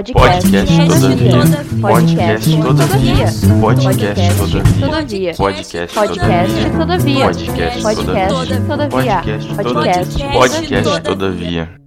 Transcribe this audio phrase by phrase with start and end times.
[0.00, 1.32] Podcast todavia.
[1.82, 3.26] Podcast todavia.
[3.60, 4.40] Podcast
[4.80, 5.34] todavia.
[5.36, 5.94] Podcast
[6.72, 7.20] todavia.
[7.20, 7.82] Podcast
[8.66, 9.20] todavia.
[9.52, 11.80] Podcast Podcast todavia.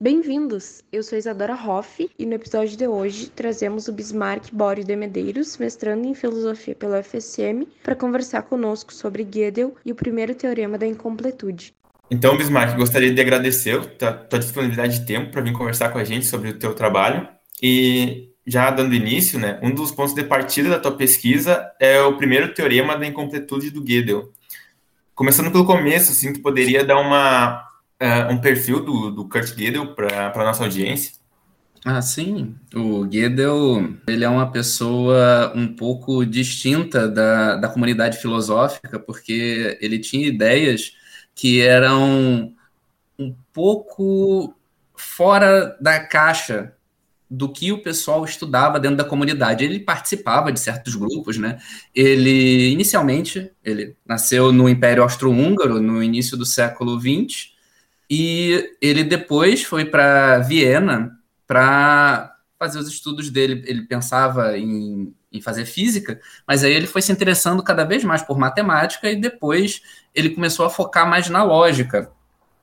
[0.00, 0.82] Bem-vindos!
[0.90, 5.58] Eu sou Isadora Hoff e no episódio de hoje trazemos o Bismarck Bório de Medeiros,
[5.58, 10.86] mestrando em filosofia pela UFSM, para conversar conosco sobre Gödel e o primeiro teorema da
[10.86, 11.74] incompletude.
[12.12, 16.04] Então, Bismarck, gostaria de agradecer a tua disponibilidade de tempo para vir conversar com a
[16.04, 17.26] gente sobre o teu trabalho.
[17.60, 22.18] E já dando início, né, um dos pontos de partida da tua pesquisa é o
[22.18, 24.30] primeiro teorema da incompletude do Gödel.
[25.14, 27.66] Começando pelo começo, assim, tu poderia dar uma,
[27.98, 31.14] uh, um perfil do, do Kurt Gödel para a nossa audiência?
[31.82, 32.54] Ah, sim.
[32.74, 39.98] O Gödel, ele é uma pessoa um pouco distinta da, da comunidade filosófica, porque ele
[39.98, 41.00] tinha ideias
[41.42, 42.54] que eram
[43.18, 44.54] um pouco
[44.94, 46.72] fora da caixa
[47.28, 49.64] do que o pessoal estudava dentro da comunidade.
[49.64, 51.58] Ele participava de certos grupos, né?
[51.92, 57.50] Ele, inicialmente, ele nasceu no Império Austro-Húngaro, no início do século XX,
[58.08, 63.64] e ele depois foi para Viena para fazer os estudos dele.
[63.66, 68.22] Ele pensava em em fazer física, mas aí ele foi se interessando cada vez mais
[68.22, 69.80] por matemática e depois
[70.14, 72.10] ele começou a focar mais na lógica.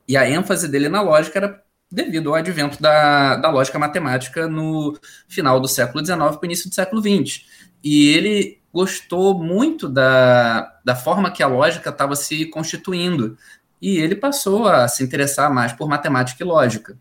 [0.07, 4.97] E a ênfase dele na lógica era devido ao advento da, da lógica matemática no
[5.27, 7.45] final do século XIX para o início do século XX.
[7.83, 13.37] E ele gostou muito da, da forma que a lógica estava se constituindo.
[13.81, 16.97] E ele passou a se interessar mais por matemática e lógica.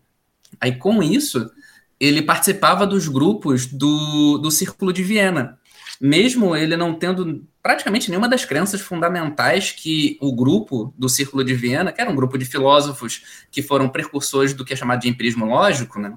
[0.59, 1.51] Aí, com isso,
[1.99, 5.58] ele participava dos grupos do, do Círculo de Viena,
[5.99, 11.53] mesmo ele não tendo praticamente nenhuma das crenças fundamentais que o grupo do Círculo de
[11.53, 15.09] Viena, que era um grupo de filósofos que foram precursores do que é chamado de
[15.09, 16.15] empirismo lógico, né?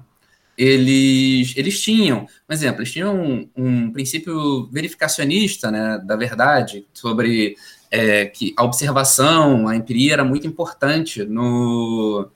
[0.57, 7.55] Eles, eles tinham, por exemplo, eles tinham um, um princípio verificacionista né, da verdade, sobre
[7.89, 12.29] é, que a observação, a empiria era muito importante no,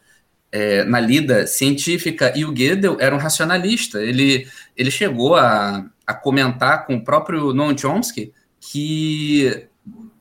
[0.51, 4.01] é, na lida científica, e o Gödel era um racionalista.
[4.01, 9.67] Ele, ele chegou a, a comentar com o próprio Noam Chomsky que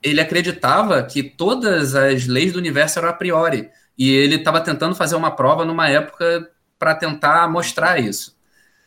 [0.02, 4.94] ele acreditava que todas as leis do universo eram a priori, e ele estava tentando
[4.94, 8.36] fazer uma prova numa época para tentar mostrar isso.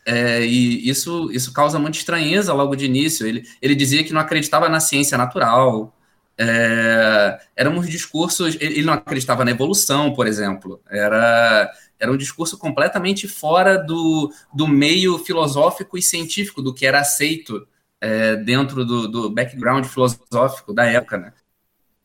[0.06, 3.26] É, e isso, isso causa muita estranheza logo de início.
[3.26, 5.94] Ele, ele dizia que não acreditava na ciência natural,
[6.38, 8.56] é, eram uns discursos.
[8.60, 10.80] Ele não acreditava na evolução, por exemplo.
[10.88, 17.00] Era, era um discurso completamente fora do, do meio filosófico e científico, do que era
[17.00, 17.66] aceito
[18.00, 21.18] é, dentro do, do background filosófico da época.
[21.18, 21.32] Né?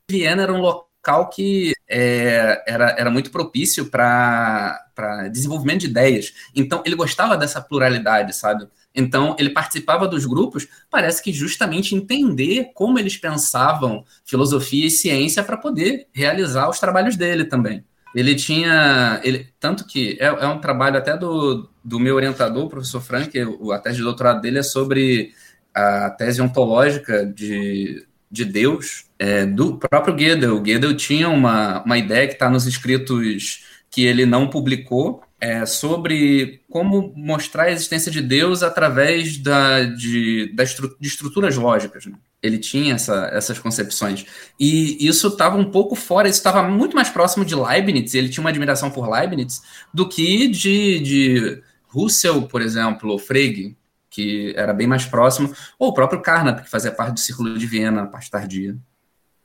[0.10, 6.34] Viena era um local que é, era, era muito propício para desenvolvimento de ideias.
[6.54, 8.68] Então, ele gostava dessa pluralidade, sabe?
[8.94, 15.44] Então, ele participava dos grupos, parece que justamente entender como eles pensavam filosofia e ciência
[15.44, 17.84] para poder realizar os trabalhos dele também.
[18.16, 19.20] Ele tinha.
[19.24, 23.38] Ele, tanto que é, é um trabalho até do, do meu orientador, o professor Frank,
[23.74, 25.34] a tese de doutorado dele é sobre
[25.74, 30.62] a tese ontológica de, de Deus, é, do próprio Gödel.
[30.62, 36.62] Gödel tinha uma, uma ideia que está nos escritos que ele não publicou, é, sobre
[36.70, 42.06] como mostrar a existência de Deus através da, de, da estru, de estruturas lógicas.
[42.06, 42.14] Né?
[42.46, 44.26] Ele tinha essa, essas concepções.
[44.60, 48.42] E isso estava um pouco fora, isso estava muito mais próximo de Leibniz, ele tinha
[48.42, 49.62] uma admiração por Leibniz,
[49.94, 53.76] do que de, de Russell, por exemplo, ou Frege,
[54.10, 57.66] que era bem mais próximo, ou o próprio Carnap, que fazia parte do Círculo de
[57.66, 58.78] Viena, a parte tardia.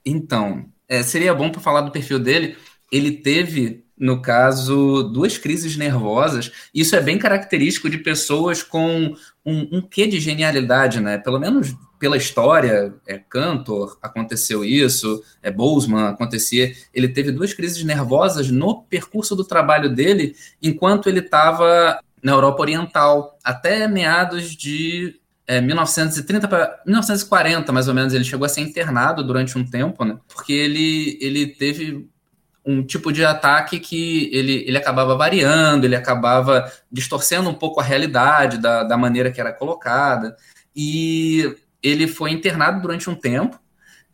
[0.04, 2.56] Então, é, seria bom para falar do perfil dele.
[2.90, 6.50] Ele teve no caso, duas crises nervosas.
[6.74, 11.18] Isso é bem característico de pessoas com um, um quê de genialidade, né?
[11.18, 16.72] Pelo menos pela história, é Cantor, aconteceu isso, é Boltzmann, acontecia.
[16.94, 22.62] Ele teve duas crises nervosas no percurso do trabalho dele, enquanto ele estava na Europa
[22.62, 28.14] Oriental, até meados de é, 1930 para 1940, mais ou menos.
[28.14, 30.18] Ele chegou a ser internado durante um tempo, né?
[30.26, 32.08] Porque ele, ele teve
[32.64, 37.84] um tipo de ataque que ele, ele acabava variando, ele acabava distorcendo um pouco a
[37.84, 40.36] realidade da, da maneira que era colocada.
[40.74, 43.58] E ele foi internado durante um tempo,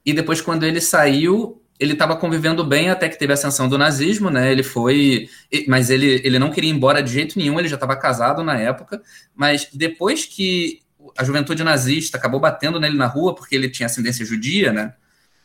[0.07, 3.77] e depois, quando ele saiu, ele estava convivendo bem até que teve a ascensão do
[3.77, 4.53] nazismo, né?
[4.53, 5.29] Ele foi.
[5.67, 8.57] Mas ele, ele não queria ir embora de jeito nenhum, ele já estava casado na
[8.57, 9.03] época.
[9.35, 10.81] Mas depois que
[11.19, 14.95] a juventude nazista acabou batendo nele na rua, porque ele tinha ascendência judia, né?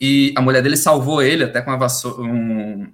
[0.02, 2.24] E a mulher dele salvou ele até com a vassoura.
[2.24, 2.92] Um,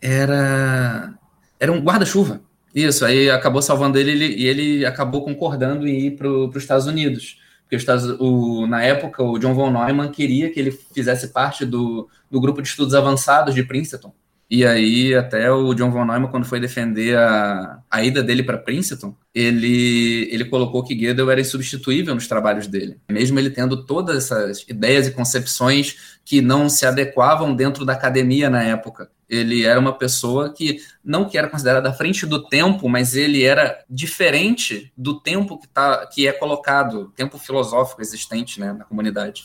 [0.00, 1.12] era,
[1.60, 2.40] era um guarda-chuva.
[2.74, 6.86] Isso, aí acabou salvando ele, ele e ele acabou concordando em ir para os Estados
[6.86, 7.38] Unidos.
[7.62, 11.66] Porque os Estados, o, na época o John von Neumann queria que ele fizesse parte
[11.66, 14.12] do, do grupo de estudos avançados de Princeton.
[14.50, 18.58] E aí, até o John von Neumann, quando foi defender a, a ida dele para
[18.58, 24.16] Princeton, ele, ele colocou que Gödel era insubstituível nos trabalhos dele, mesmo ele tendo todas
[24.16, 29.08] essas ideias e concepções que não se adequavam dentro da academia na época.
[29.28, 33.44] Ele era uma pessoa que não que era considerada à frente do tempo, mas ele
[33.44, 39.44] era diferente do tempo que, tá, que é colocado, tempo filosófico existente né, na comunidade.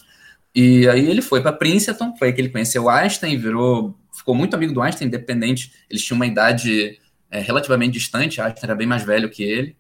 [0.56, 4.56] E aí ele foi para Princeton, foi aí que ele conheceu Einstein, virou ficou muito
[4.56, 7.00] amigo do Einstein, independente, eles tinham uma idade
[7.30, 9.76] é, relativamente distante, Einstein era bem mais velho que ele,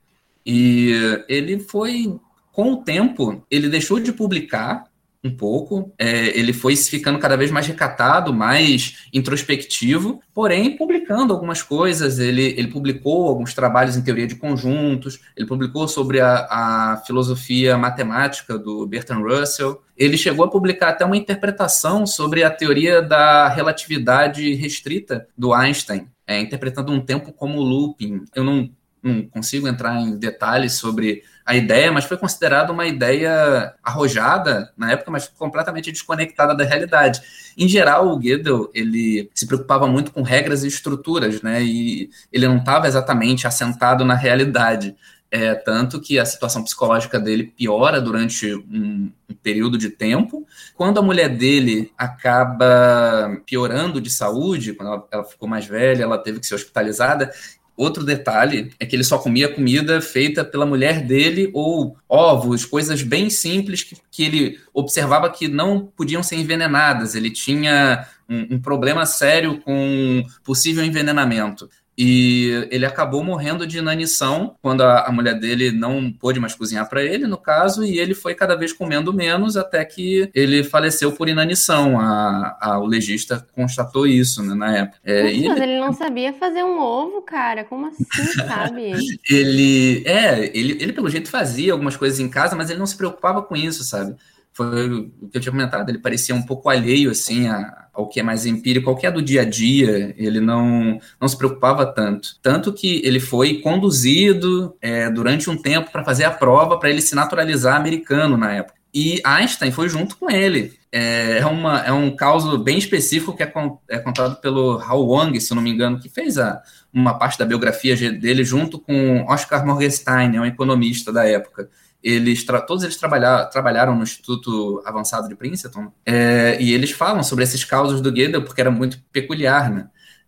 [0.46, 0.92] e
[1.28, 2.16] ele foi,
[2.52, 4.84] com o tempo, ele deixou de publicar
[5.26, 11.64] um pouco, é, ele foi ficando cada vez mais recatado, mais introspectivo, porém publicando algumas
[11.64, 17.04] coisas, ele, ele publicou alguns trabalhos em teoria de conjuntos, ele publicou sobre a, a
[17.06, 23.02] filosofia matemática do Bertrand Russell, ele chegou a publicar até uma interpretação sobre a teoria
[23.02, 28.26] da relatividade restrita do Einstein, é, interpretando um tempo como looping.
[28.36, 28.70] Eu não,
[29.06, 34.92] não consigo entrar em detalhes sobre a ideia, mas foi considerada uma ideia arrojada na
[34.92, 37.22] época, mas completamente desconectada da realidade.
[37.56, 41.62] Em geral, o Gödel ele se preocupava muito com regras e estruturas, né?
[41.62, 44.96] E ele não estava exatamente assentado na realidade.
[45.30, 50.48] É, tanto que a situação psicológica dele piora durante um, um, período de tempo.
[50.76, 56.18] Quando a mulher dele acaba piorando de saúde, quando ela, ela ficou mais velha, ela
[56.18, 57.32] teve que ser hospitalizada,
[57.78, 63.02] Outro detalhe é que ele só comia comida feita pela mulher dele, ou ovos, coisas
[63.02, 67.16] bem simples que, que ele observava que não podiam ser envenenadas.
[67.16, 71.70] Ele tinha um, um problema sério com possível envenenamento.
[71.98, 76.90] E ele acabou morrendo de inanição quando a, a mulher dele não pôde mais cozinhar
[76.90, 81.12] para ele, no caso, e ele foi cada vez comendo menos até que ele faleceu
[81.12, 82.00] por inanição.
[82.00, 85.00] A, a o legista constatou isso né, na época.
[85.04, 85.64] É, mas ele...
[85.64, 87.64] ele não sabia fazer um ovo, cara.
[87.64, 88.06] Como assim,
[88.46, 88.92] sabe?
[89.30, 92.98] ele, é, ele, ele pelo jeito fazia algumas coisas em casa, mas ele não se
[92.98, 94.16] preocupava com isso, sabe?
[94.56, 94.90] Foi
[95.22, 98.24] o que eu tinha comentado, ele parecia um pouco alheio, assim, a, ao que é
[98.24, 102.40] mais empírico, ao que é do dia a dia, ele não, não se preocupava tanto.
[102.42, 107.02] Tanto que ele foi conduzido é, durante um tempo para fazer a prova, para ele
[107.02, 108.80] se naturalizar americano na época.
[108.94, 110.80] E Einstein foi junto com ele.
[110.90, 115.06] É, é, uma, é um caso bem específico que é, con, é contado pelo Hao
[115.06, 116.62] Wang, se não me engano, que fez a,
[116.94, 121.70] uma parte da biografia dele junto com Oscar Morgenstein, é um economista da época
[122.06, 127.44] eles todos eles trabalhar, trabalharam no Instituto Avançado de Princeton, é, e eles falam sobre
[127.44, 129.88] esses causos do Gödel porque era muito peculiar, né?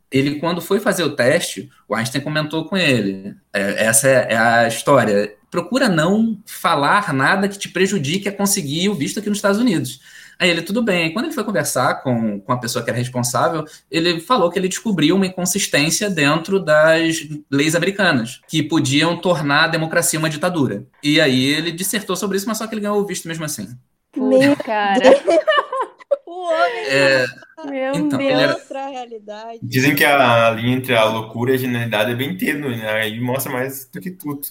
[0.10, 4.38] Ele, quando foi fazer o teste, o Einstein comentou com ele, é, essa é, é
[4.38, 9.38] a história, procura não falar nada que te prejudique a conseguir o visto aqui nos
[9.38, 10.00] Estados Unidos.
[10.40, 11.14] Aí ele, tudo bem.
[11.14, 14.68] quando ele foi conversar com, com a pessoa que era responsável, ele falou que ele
[14.68, 20.86] descobriu uma inconsistência dentro das leis americanas, que podiam tornar a democracia uma ditadura.
[21.04, 23.68] E aí ele dissertou sobre isso, mas só que ele ganhou o visto mesmo assim.
[24.16, 25.04] Meu cara.
[26.26, 26.86] o homem.
[26.88, 27.26] É...
[27.66, 28.40] Meu então, Deus.
[28.40, 28.54] Era...
[28.54, 29.60] Outra realidade.
[29.64, 32.92] Dizem que a linha entre a loucura e a genialidade é bem tênue, né?
[32.92, 34.42] Aí mostra mais do que tudo.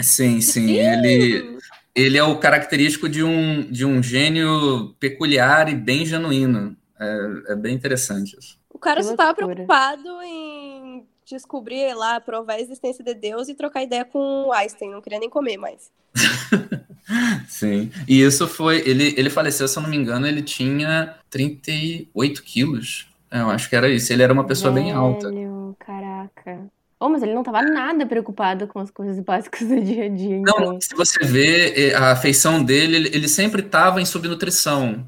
[0.00, 0.70] Sim, sim.
[0.72, 1.58] Ele,
[1.96, 6.76] ele é o característico de um, de um gênio peculiar e bem genuíno.
[7.00, 8.58] É, é bem interessante isso.
[8.70, 13.82] O cara só estava preocupado em descobrir lá, provar a existência de Deus e trocar
[13.82, 14.90] ideia com o Einstein.
[14.90, 15.90] Não queria nem comer mais.
[17.48, 17.90] Sim.
[18.06, 18.82] E isso foi.
[18.86, 23.08] Ele, ele faleceu, se eu não me engano, ele tinha 38 quilos.
[23.30, 24.12] É, eu acho que era isso.
[24.12, 25.30] Ele era uma pessoa Velho, bem alta.
[25.78, 26.66] Caraca.
[26.98, 30.36] Oh, mas ele não estava nada preocupado com as coisas básicas do dia a dia.
[30.36, 30.58] Então.
[30.58, 35.06] Não, se você vê a afeição dele, ele, sempre estava em subnutrição.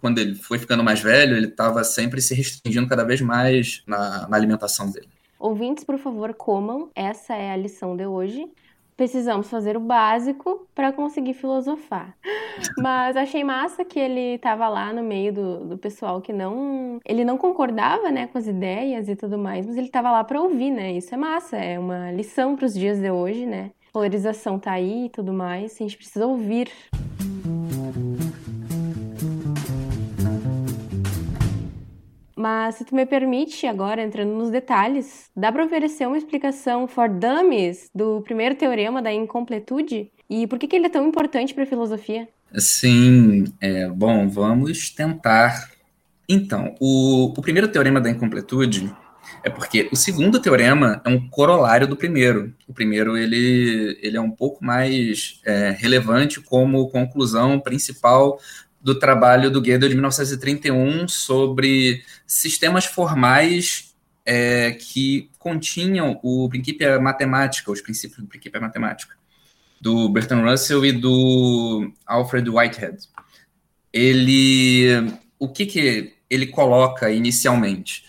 [0.00, 4.28] quando ele foi ficando mais velho, ele estava sempre se restringindo cada vez mais na,
[4.28, 5.08] na alimentação dele.
[5.38, 6.90] Ouvintes, por favor, comam.
[6.94, 8.46] Essa é a lição de hoje
[8.96, 12.16] precisamos fazer o básico para conseguir filosofar.
[12.78, 17.00] Mas achei massa que ele estava lá no meio do, do pessoal que não.
[17.04, 20.40] Ele não concordava né, com as ideias e tudo mais, mas ele estava lá para
[20.40, 20.92] ouvir, né?
[20.92, 23.70] Isso é massa, é uma lição para os dias de hoje, né?
[23.92, 26.70] polarização tá aí e tudo mais, a gente precisa ouvir.
[32.42, 37.08] Mas se tu me permite, agora entrando nos detalhes, dá para oferecer uma explicação for
[37.08, 40.10] dummies do primeiro teorema da incompletude?
[40.28, 42.28] E por que, que ele é tão importante para a filosofia?
[42.56, 45.70] Sim, é, bom, vamos tentar.
[46.28, 48.92] Então, o, o primeiro teorema da incompletude
[49.44, 52.52] É porque o segundo teorema é um corolário do primeiro.
[52.66, 58.36] O primeiro ele, ele é um pouco mais é, relevante como conclusão principal
[58.82, 63.94] do trabalho do Gödel de 1931 sobre sistemas formais
[64.26, 69.14] é, que continham o princípio matemática, os princípios do princípio matemática,
[69.80, 72.98] do Bertrand Russell e do Alfred Whitehead.
[73.92, 74.88] Ele,
[75.38, 78.04] o que que ele coloca inicialmente?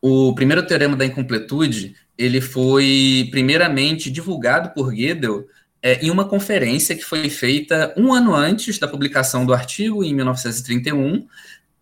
[0.00, 5.46] O primeiro teorema da incompletude, ele foi primeiramente divulgado por Gödel
[5.84, 10.14] é, em uma conferência que foi feita um ano antes da publicação do artigo, em
[10.14, 11.26] 1931,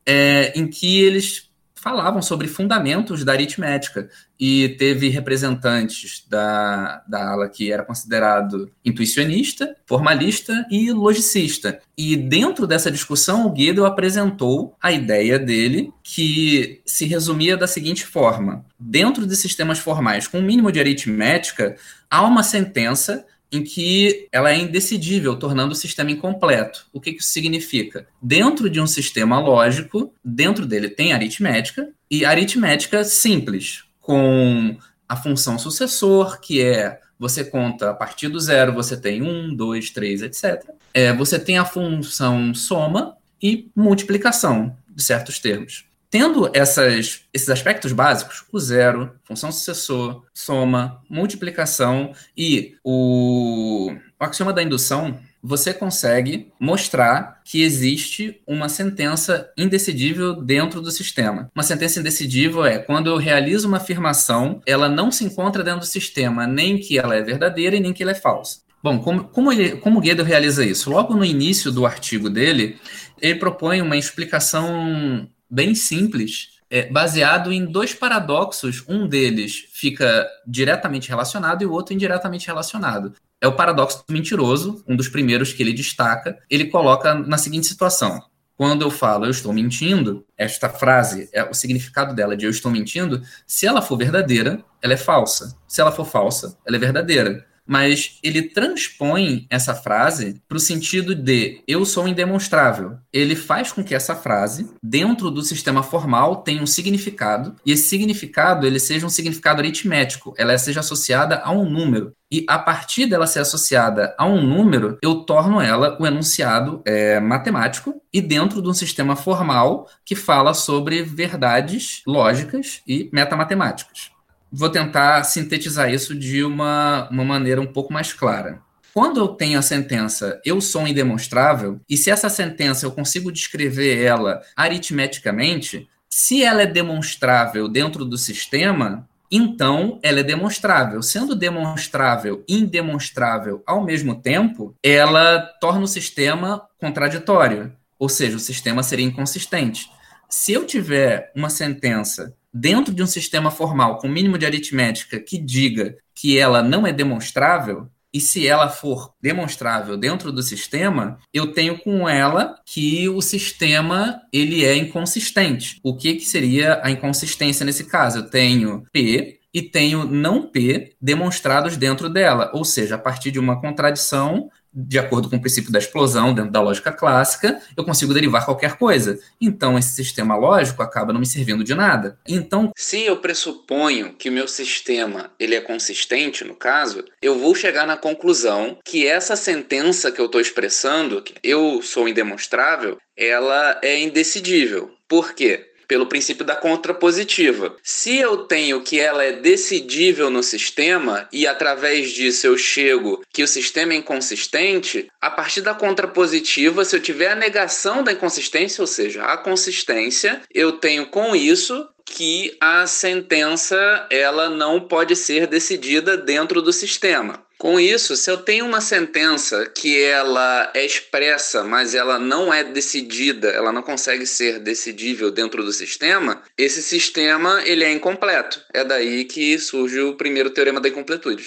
[0.05, 7.49] é, em que eles falavam sobre fundamentos da aritmética e teve representantes da, da ala
[7.49, 11.81] que era considerado intuicionista, formalista e logicista.
[11.97, 18.05] E dentro dessa discussão, o Gödel apresentou a ideia dele que se resumia da seguinte
[18.05, 21.77] forma: dentro de sistemas formais com um mínimo de aritmética,
[22.11, 26.87] há uma sentença em que ela é indecidível, tornando o sistema incompleto.
[26.93, 28.07] O que, que isso significa?
[28.21, 34.77] Dentro de um sistema lógico, dentro dele tem aritmética, e aritmética simples, com
[35.09, 39.91] a função sucessor, que é você conta a partir do zero, você tem um, dois,
[39.91, 40.69] três, etc.
[40.93, 45.85] É, você tem a função soma e multiplicação, de certos termos.
[46.13, 54.53] Tendo essas, esses aspectos básicos, o zero, função sucessor, soma, multiplicação e o, o axioma
[54.53, 61.51] da indução, você consegue mostrar que existe uma sentença indecidível dentro do sistema.
[61.55, 65.87] Uma sentença indecidível é quando eu realizo uma afirmação, ela não se encontra dentro do
[65.87, 68.61] sistema, nem que ela é verdadeira e nem que ela é falsa.
[68.83, 70.91] Bom, como, como, ele, como realiza isso?
[70.91, 72.77] Logo no início do artigo dele,
[73.19, 78.83] ele propõe uma explicação bem simples, é, baseado em dois paradoxos.
[78.89, 83.13] Um deles fica diretamente relacionado e o outro indiretamente relacionado.
[83.39, 86.39] É o paradoxo do mentiroso, um dos primeiros que ele destaca.
[86.49, 88.23] Ele coloca na seguinte situação:
[88.57, 92.73] quando eu falo eu estou mentindo, esta frase, é o significado dela de eu estou
[92.73, 95.55] mentindo, se ela for verdadeira, ela é falsa.
[95.69, 101.15] Se ela for falsa, ela é verdadeira mas ele transpõe essa frase para o sentido
[101.15, 102.97] de eu sou indemonstrável.
[103.13, 107.89] Ele faz com que essa frase, dentro do sistema formal, tenha um significado, e esse
[107.89, 112.13] significado ele seja um significado aritmético, ela seja associada a um número.
[112.31, 117.21] E a partir dela ser associada a um número, eu torno ela o enunciado é,
[117.21, 124.12] matemático e dentro de um sistema formal que fala sobre verdades lógicas e metamatemáticas
[124.53, 128.61] vou tentar sintetizar isso de uma, uma maneira um pouco mais clara.
[128.93, 134.03] Quando eu tenho a sentença eu sou indemonstrável, e se essa sentença eu consigo descrever
[134.05, 141.01] ela aritmeticamente, se ela é demonstrável dentro do sistema, então ela é demonstrável.
[141.03, 148.41] Sendo demonstrável e indemonstrável ao mesmo tempo, ela torna o sistema contraditório, ou seja, o
[148.41, 149.91] sistema seria inconsistente.
[150.29, 155.39] Se eu tiver uma sentença dentro de um sistema formal com mínimo de aritmética que
[155.39, 161.53] diga que ela não é demonstrável, e se ela for demonstrável dentro do sistema, eu
[161.53, 165.81] tenho com ela que o sistema ele é inconsistente.
[165.83, 168.19] O que, que seria a inconsistência nesse caso?
[168.19, 173.39] Eu tenho P e tenho não P demonstrados dentro dela, ou seja, a partir de
[173.39, 178.15] uma contradição de acordo com o princípio da explosão, dentro da lógica clássica, eu consigo
[178.15, 179.19] derivar qualquer coisa.
[179.41, 182.19] Então, esse sistema lógico acaba não me servindo de nada.
[182.27, 187.55] Então, se eu pressuponho que o meu sistema ele é consistente, no caso, eu vou
[187.55, 193.79] chegar na conclusão que essa sentença que eu estou expressando, que eu sou indemonstrável, ela
[193.83, 194.91] é indecidível.
[195.07, 195.72] Por quê?
[195.93, 197.77] Pelo princípio da contrapositiva.
[197.83, 203.43] Se eu tenho que ela é decidível no sistema e através disso eu chego que
[203.43, 208.81] o sistema é inconsistente, a partir da contrapositiva, se eu tiver a negação da inconsistência,
[208.81, 215.47] ou seja, a consistência, eu tenho com isso que a sentença ela não pode ser
[215.47, 217.42] decidida dentro do sistema.
[217.59, 222.65] Com isso, se eu tenho uma sentença que ela é expressa, mas ela não é
[222.65, 228.61] decidida, ela não consegue ser decidível dentro do sistema, esse sistema ele é incompleto.
[228.75, 231.47] É daí que surge o primeiro teorema da incompletude.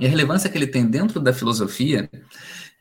[0.00, 2.10] E a relevância que ele tem dentro da filosofia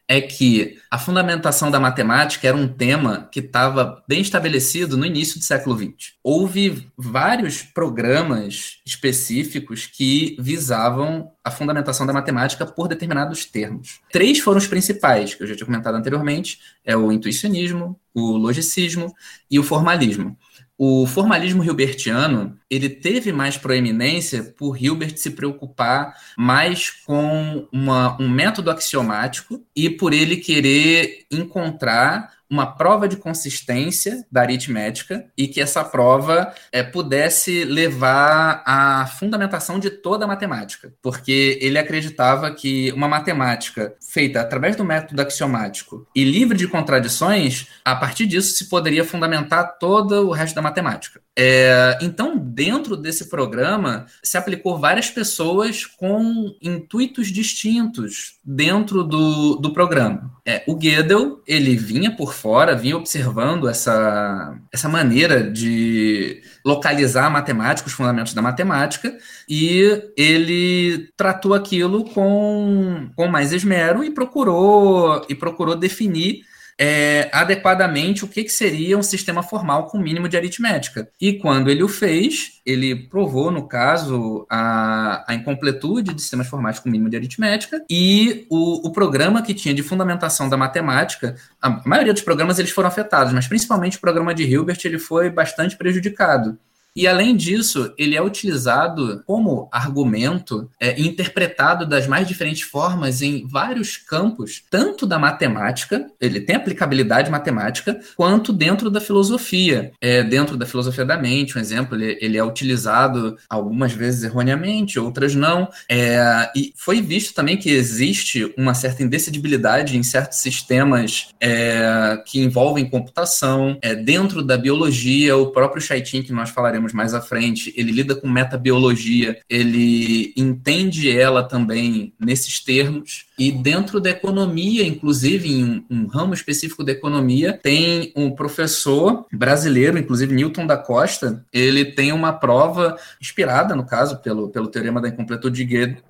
[0.09, 5.37] é que a fundamentação da matemática era um tema que estava bem estabelecido no início
[5.37, 6.13] do século XX.
[6.23, 13.99] Houve vários programas específicos que visavam a fundamentação da matemática por determinados termos.
[14.11, 19.13] Três foram os principais, que eu já tinha comentado anteriormente, é o intuicionismo, o logicismo
[19.49, 20.35] e o formalismo.
[20.81, 28.29] O formalismo hilbertiano ele teve mais proeminência por Hilbert se preocupar mais com uma, um
[28.29, 35.61] método axiomático e por ele querer encontrar uma prova de consistência da aritmética e que
[35.61, 42.91] essa prova é, pudesse levar à fundamentação de toda a matemática, porque ele acreditava que
[42.93, 48.67] uma matemática feita através do método axiomático e livre de contradições, a partir disso se
[48.67, 51.21] poderia fundamentar todo o resto da matemática.
[51.37, 59.71] É, então, dentro desse programa, se aplicou várias pessoas com intuitos distintos dentro do, do
[59.71, 60.31] programa.
[60.43, 67.29] É, o Gödel, ele vinha por fora, vinha observando essa, essa maneira de localizar a
[67.29, 69.15] matemática, os fundamentos da matemática,
[69.47, 76.41] e ele tratou aquilo com, com mais esmero e procurou, e procurou definir
[76.79, 81.09] é, adequadamente o que, que, seria um sistema formal com mínimo de aritmética.
[81.19, 86.79] E quando ele o fez, ele provou, no caso, a, a incompletude de sistemas formais
[86.79, 91.81] com mínimo de aritmética e o, o, programa que tinha de fundamentação da matemática, a
[91.85, 95.75] maioria dos programas eles foram afetados, mas principalmente o programa de Hilbert ele foi bastante
[95.75, 96.57] prejudicado.
[96.95, 103.47] E além disso, ele é utilizado como argumento é, interpretado das mais diferentes formas em
[103.47, 109.91] vários campos, tanto da matemática, ele tem aplicabilidade matemática, quanto dentro da filosofia.
[110.01, 114.99] É, dentro da filosofia da mente, um exemplo, ele, ele é utilizado algumas vezes erroneamente,
[114.99, 115.69] outras não.
[115.87, 122.41] É, e foi visto também que existe uma certa indecidibilidade em certos sistemas é, que
[122.41, 123.77] envolvem computação.
[123.81, 127.91] É, dentro da biologia, o próprio Chaitin, que nós falaremos veremos mais à frente, ele
[127.91, 133.25] lida com metabiologia, ele entende ela também nesses termos.
[133.37, 139.25] E dentro da economia, inclusive em um, um ramo específico da economia, tem um professor
[139.31, 145.01] brasileiro, inclusive Newton da Costa, ele tem uma prova inspirada, no caso, pelo, pelo teorema
[145.01, 145.65] da incompletude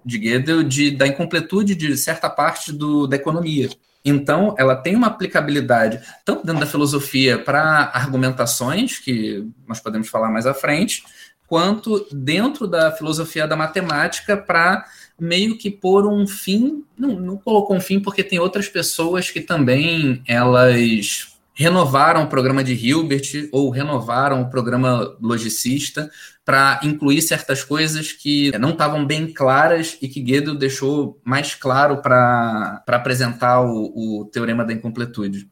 [0.05, 3.69] de Gödel, de, da incompletude de certa parte do, da economia.
[4.03, 10.29] Então, ela tem uma aplicabilidade tanto dentro da filosofia para argumentações, que nós podemos falar
[10.29, 11.03] mais à frente,
[11.47, 14.85] quanto dentro da filosofia da matemática para
[15.19, 19.41] meio que pôr um fim, não, não colocou um fim porque tem outras pessoas que
[19.41, 26.09] também elas renovaram o programa de Hilbert ou renovaram o programa logicista
[26.45, 32.01] para incluir certas coisas que não estavam bem claras e que Gödel deixou mais claro
[32.01, 35.49] para apresentar o, o teorema da incompletude.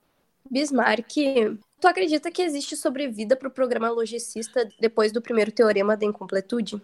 [0.49, 1.13] Bismarck,
[1.81, 6.81] tu acredita que existe sobrevida para o programa logicista depois do primeiro teorema da incompletude?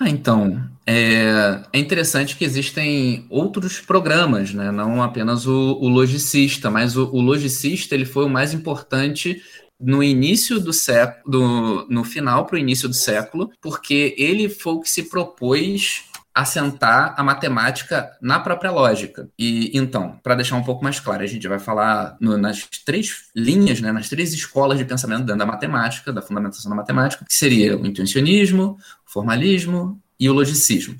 [0.00, 4.70] Ah, então, é, é, interessante que existem outros programas, né?
[4.70, 9.42] não apenas o, o logicista, mas o, o, logicista ele foi o mais importante
[9.80, 14.80] no início do século, no final para o início do século, porque ele foi o
[14.80, 16.04] que se propôs
[16.38, 19.28] assentar a matemática na própria lógica.
[19.36, 23.24] E então, para deixar um pouco mais claro, a gente vai falar no, nas três
[23.34, 27.34] linhas, né, nas três escolas de pensamento dentro da matemática, da fundamentação da matemática, que
[27.34, 30.94] seria o intuicionismo, o formalismo e o logicismo.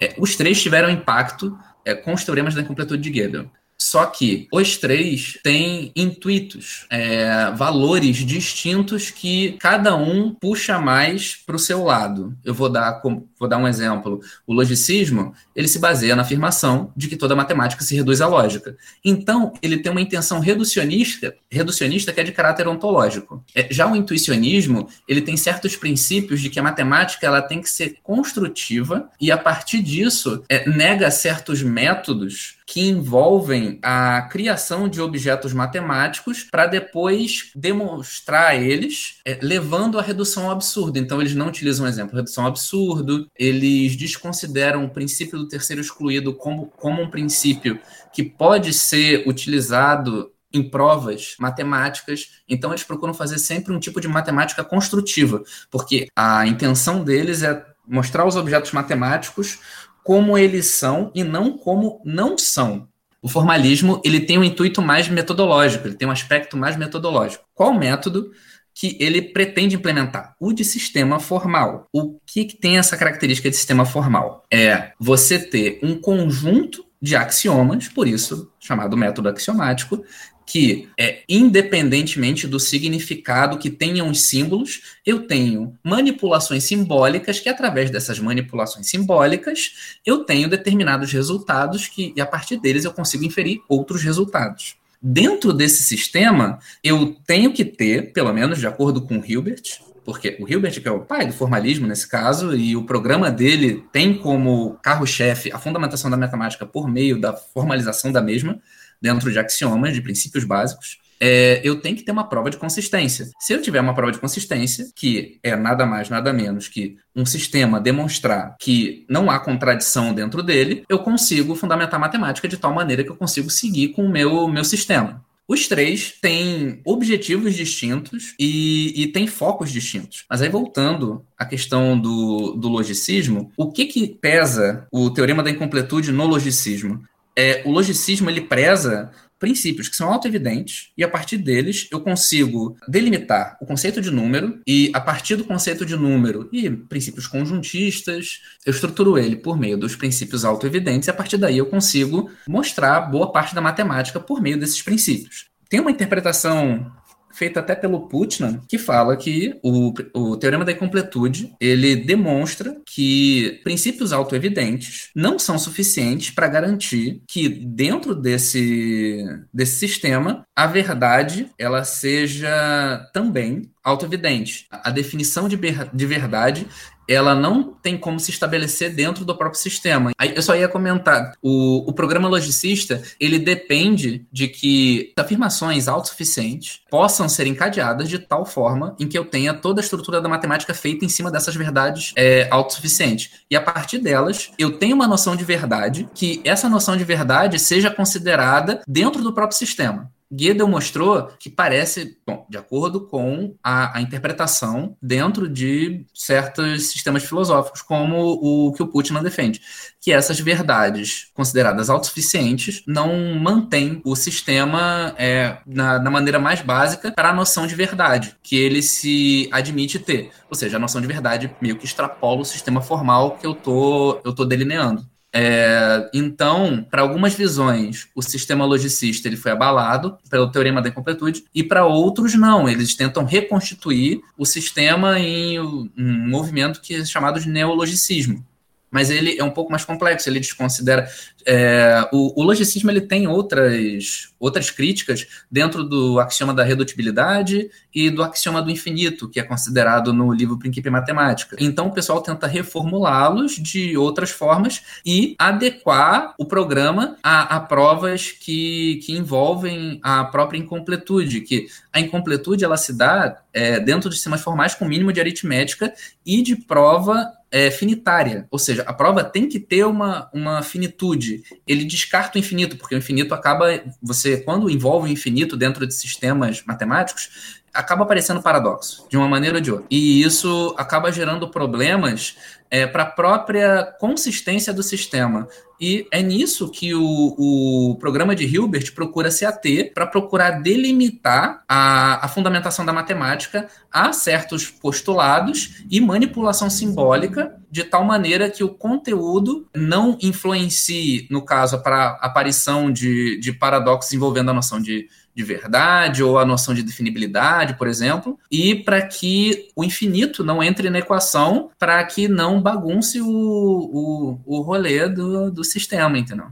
[0.00, 3.48] É, os três tiveram impacto é, com os teoremas da incompletude de Gödel.
[3.80, 11.56] Só que os três têm intuitos, é, valores distintos que cada um puxa mais para
[11.56, 12.36] o seu lado.
[12.44, 13.00] Eu vou dar,
[13.38, 14.20] vou dar um exemplo.
[14.46, 18.76] O logicismo ele se baseia na afirmação de que toda matemática se reduz à lógica.
[19.02, 23.42] Então, ele tem uma intenção reducionista, reducionista que é de caráter ontológico.
[23.54, 27.70] É, já o intuicionismo ele tem certos princípios de que a matemática ela tem que
[27.70, 35.00] ser construtiva e a partir disso é, nega certos métodos que envolvem a criação de
[35.00, 40.96] objetos matemáticos para depois demonstrar eles, é, levando à redução ao absurdo.
[40.96, 46.32] Então, eles não utilizam, exemplo, redução ao absurdo, eles desconsideram o princípio do terceiro excluído
[46.32, 47.80] como, como um princípio
[48.12, 54.06] que pode ser utilizado em provas matemáticas, então eles procuram fazer sempre um tipo de
[54.06, 59.58] matemática construtiva, porque a intenção deles é mostrar os objetos matemáticos
[60.04, 62.88] como eles são e não como não são.
[63.22, 67.44] O formalismo ele tem um intuito mais metodológico, ele tem um aspecto mais metodológico.
[67.54, 68.30] Qual método
[68.74, 70.34] que ele pretende implementar?
[70.40, 71.86] O de sistema formal.
[71.92, 74.44] O que, que tem essa característica de sistema formal?
[74.50, 80.04] É você ter um conjunto de axiomas, por isso chamado método axiomático,
[80.50, 87.88] que, é, independentemente do significado que tenham os símbolos, eu tenho manipulações simbólicas que, através
[87.88, 93.60] dessas manipulações simbólicas, eu tenho determinados resultados que, e a partir deles, eu consigo inferir
[93.68, 94.74] outros resultados.
[95.00, 100.48] Dentro desse sistema, eu tenho que ter, pelo menos de acordo com Hilbert, porque o
[100.48, 104.76] Hilbert, que é o pai do formalismo nesse caso, e o programa dele tem como
[104.82, 108.60] carro-chefe a fundamentação da matemática por meio da formalização da mesma,
[109.00, 113.28] dentro de axiomas, de princípios básicos, é, eu tenho que ter uma prova de consistência.
[113.38, 117.26] Se eu tiver uma prova de consistência, que é nada mais, nada menos que um
[117.26, 123.04] sistema demonstrar que não há contradição dentro dele, eu consigo fundamentar matemática de tal maneira
[123.04, 125.22] que eu consigo seguir com o meu, meu sistema.
[125.46, 130.24] Os três têm objetivos distintos e, e têm focos distintos.
[130.30, 135.50] Mas aí, voltando à questão do, do logicismo, o que, que pesa o teorema da
[135.50, 137.02] incompletude no logicismo?
[137.40, 142.76] É, o logicismo ele preza princípios que são autoevidentes e a partir deles eu consigo
[142.86, 148.42] delimitar o conceito de número e a partir do conceito de número e princípios conjuntistas,
[148.66, 153.00] eu estruturo ele por meio dos princípios autoevidentes e a partir daí eu consigo mostrar
[153.00, 155.46] boa parte da matemática por meio desses princípios.
[155.70, 156.92] Tem uma interpretação
[157.32, 163.60] feita até pelo Putnam, que fala que o, o teorema da incompletude ele demonstra que
[163.62, 171.84] princípios autoevidentes não são suficientes para garantir que dentro desse, desse sistema a verdade ela
[171.84, 174.66] seja também autoevidente.
[174.70, 176.66] A definição de, de verdade
[177.10, 180.12] ela não tem como se estabelecer dentro do próprio sistema.
[180.16, 186.80] Aí eu só ia comentar, o, o programa logicista, ele depende de que afirmações autossuficientes
[186.88, 190.72] possam ser encadeadas de tal forma em que eu tenha toda a estrutura da matemática
[190.72, 193.30] feita em cima dessas verdades é, autossuficientes.
[193.50, 197.58] E a partir delas, eu tenho uma noção de verdade, que essa noção de verdade
[197.58, 200.10] seja considerada dentro do próprio sistema.
[200.32, 207.24] Gödel mostrou que parece, bom, de acordo com a, a, interpretação dentro de certos sistemas
[207.24, 209.60] filosóficos, como o que o Putnam defende,
[210.00, 217.10] que essas verdades consideradas autossuficientes não mantêm o sistema é, na, na, maneira mais básica
[217.10, 220.30] para a noção de verdade que ele se admite ter.
[220.48, 224.20] Ou seja, a noção de verdade meio que extrapola o sistema formal que eu tô,
[224.24, 225.09] eu tô delineando.
[225.32, 231.44] É, então, para algumas visões, o sistema logicista ele foi abalado pelo teorema da incompletude,
[231.54, 232.68] e para outros, não.
[232.68, 235.90] Eles tentam reconstituir o sistema em um
[236.28, 238.44] movimento que é chamado de neologicismo
[238.90, 241.08] mas ele é um pouco mais complexo, ele desconsidera.
[241.46, 248.10] É, o, o, logicismo ele tem outras, outras críticas dentro do axioma da redutibilidade e
[248.10, 251.56] do axioma do infinito, que é considerado no livro Princípio Matemática.
[251.58, 258.32] Então o pessoal tenta reformulá-los de outras formas e adequar o programa a, a provas
[258.32, 264.16] que, que envolvem a própria incompletude, que a incompletude ela se dá é, dentro de
[264.16, 265.92] sistemas formais com mínimo de aritmética
[266.26, 271.42] e de prova é, finitária, ou seja, a prova tem que ter uma, uma finitude.
[271.66, 275.92] Ele descarta o infinito, porque o infinito acaba, você quando envolve o infinito dentro de
[275.92, 279.86] sistemas matemáticos, acaba aparecendo paradoxo, de uma maneira ou de outra.
[279.90, 282.36] E isso acaba gerando problemas
[282.70, 285.48] é, para a própria consistência do sistema.
[285.80, 291.64] E é nisso que o, o programa de Hilbert procura se ater para procurar delimitar
[291.66, 298.62] a, a fundamentação da matemática a certos postulados e manipulação simbólica, de tal maneira que
[298.62, 304.80] o conteúdo não influencie, no caso, para a aparição de, de paradoxos envolvendo a noção
[304.80, 305.08] de
[305.40, 310.62] de verdade ou a noção de definibilidade, por exemplo, e para que o infinito não
[310.62, 316.48] entre na equação, para que não bagunce o, o, o rolê do, do sistema, entendeu?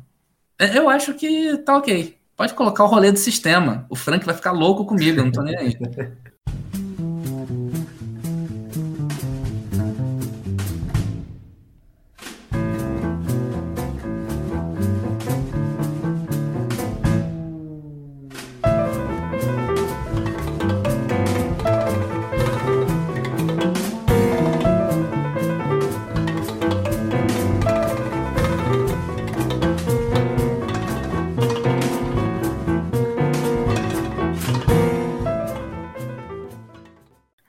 [0.59, 2.17] É, eu acho que tá ok.
[2.35, 3.85] Pode colocar o rolê do sistema.
[3.91, 5.77] O Frank vai ficar louco comigo, eu não tô nem aí.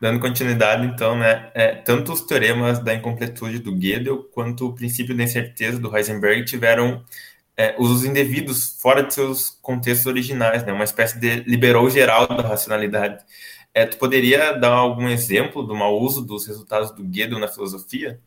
[0.09, 5.15] Dando continuidade, então, né, é, tanto os teoremas da incompletude do Gödel quanto o princípio
[5.15, 7.03] da incerteza do Heisenberg tiveram
[7.55, 12.41] é, usos indevidos fora de seus contextos originais, né, uma espécie de liberou geral da
[12.41, 13.23] racionalidade.
[13.71, 18.19] É, tu poderia dar algum exemplo do mau uso dos resultados do Gödel na filosofia?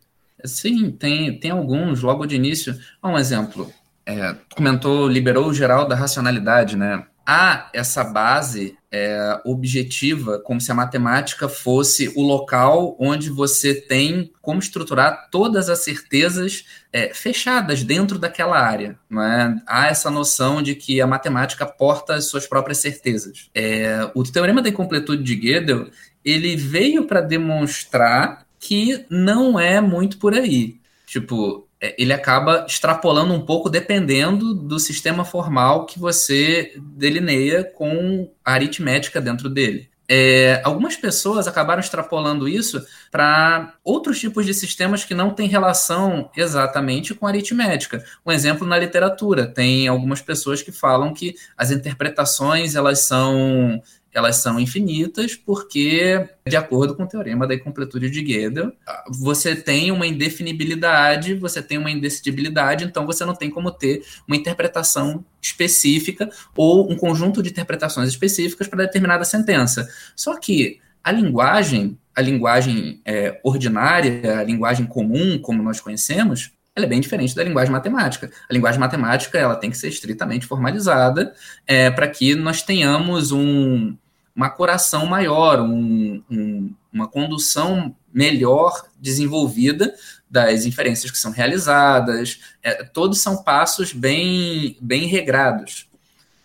[0.44, 2.78] Sim, tem, tem alguns, logo de início.
[3.02, 3.68] Um exemplo,
[4.06, 7.04] é, comentou liberou geral da racionalidade, né?
[7.26, 14.30] Há essa base é, objetiva, como se a matemática fosse o local onde você tem
[14.42, 18.98] como estruturar todas as certezas é, fechadas dentro daquela área.
[19.08, 19.56] Não é?
[19.66, 23.48] Há essa noção de que a matemática porta as suas próprias certezas.
[23.54, 25.90] É, o teorema da incompletude de Gödel
[26.22, 30.80] ele veio para demonstrar que não é muito por aí.
[31.06, 31.66] Tipo,
[31.98, 39.20] ele acaba extrapolando um pouco dependendo do sistema formal que você delineia com a aritmética
[39.20, 39.90] dentro dele.
[40.08, 46.30] É, algumas pessoas acabaram extrapolando isso para outros tipos de sistemas que não têm relação
[46.36, 48.04] exatamente com aritmética.
[48.26, 53.80] Um exemplo na literatura, tem algumas pessoas que falam que as interpretações elas são
[54.12, 58.72] elas são infinitas porque, de acordo com o teorema da incompletude de Gödel,
[59.08, 64.36] você tem uma indefinibilidade, você tem uma indecidibilidade, então você não tem como ter uma
[64.36, 69.88] interpretação específica ou um conjunto de interpretações específicas para determinada sentença.
[70.14, 76.86] Só que a linguagem, a linguagem é, ordinária, a linguagem comum, como nós conhecemos, ela
[76.86, 78.30] é bem diferente da linguagem matemática.
[78.48, 81.34] A linguagem matemática ela tem que ser estritamente formalizada
[81.66, 83.94] é, para que nós tenhamos um,
[84.34, 89.94] uma coração maior, um, um, uma condução melhor desenvolvida
[90.30, 92.40] das inferências que são realizadas.
[92.62, 95.88] É, todos são passos bem, bem regrados.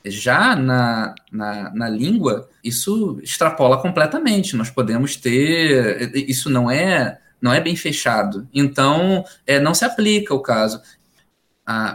[0.05, 4.55] Já na, na, na, língua, isso extrapola completamente.
[4.55, 6.15] Nós podemos ter.
[6.29, 8.47] Isso não é não é bem fechado.
[8.53, 10.81] Então, é, não se aplica o caso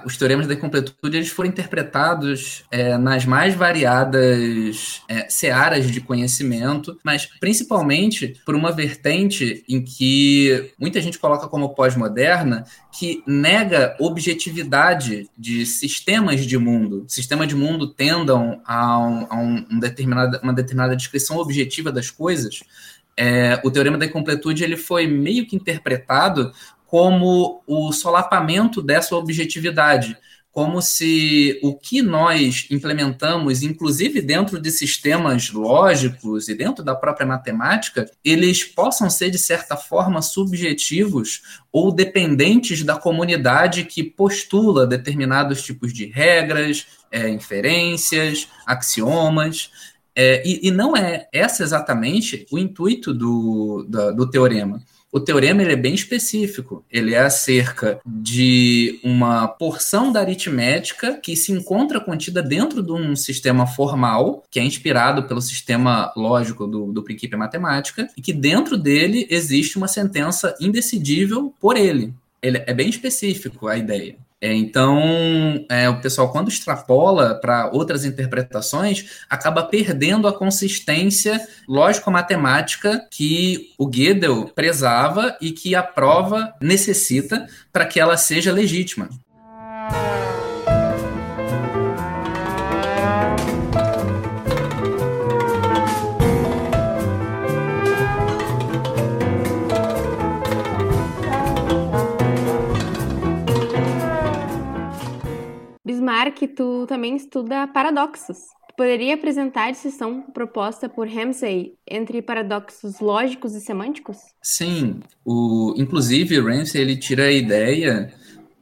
[0.05, 6.99] os teoremas da incompletude eles foram interpretados é, nas mais variadas é, searas de conhecimento,
[7.03, 15.31] mas principalmente por uma vertente em que muita gente coloca como pós-moderna, que nega objetividade
[15.39, 17.07] de sistemas de mundo.
[17.09, 22.63] Sistemas de mundo tendam a, um, a um determinada, uma determinada descrição objetiva das coisas.
[23.17, 26.53] É, o teorema da incompletude ele foi meio que interpretado
[26.93, 30.15] como o solapamento dessa objetividade,
[30.51, 37.27] como se o que nós implementamos, inclusive dentro de sistemas lógicos e dentro da própria
[37.27, 41.41] matemática, eles possam ser, de certa forma, subjetivos
[41.73, 49.71] ou dependentes da comunidade que postula determinados tipos de regras, é, inferências, axiomas.
[50.15, 54.83] É, e, e, não é essa exatamente o intuito do, do, do teorema.
[55.13, 56.83] O teorema ele é bem específico.
[56.91, 63.15] Ele é acerca de uma porção da aritmética que se encontra contida dentro de um
[63.15, 68.79] sistema formal, que é inspirado pelo sistema lógico do, do princípio matemática, e que dentro
[68.79, 72.15] dele existe uma sentença indecidível por ele.
[72.41, 74.17] Ele é bem específico a ideia.
[74.43, 75.01] É, então,
[75.69, 83.89] é, o pessoal, quando extrapola para outras interpretações, acaba perdendo a consistência lógico-matemática que o
[83.89, 89.09] Gödel prezava e que a prova necessita para que ela seja legítima.
[105.93, 108.39] Bismarck, tu também estuda paradoxos.
[108.69, 114.17] Tu poderia apresentar a distinção proposta por Ramsey entre paradoxos lógicos e semânticos?
[114.41, 118.13] Sim, o, inclusive Ramsey ele tira a ideia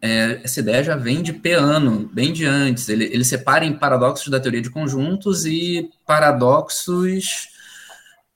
[0.02, 2.88] é, essa ideia já vem de Peano, bem de antes.
[2.88, 7.48] Ele, ele separa em paradoxos da teoria de conjuntos e paradoxos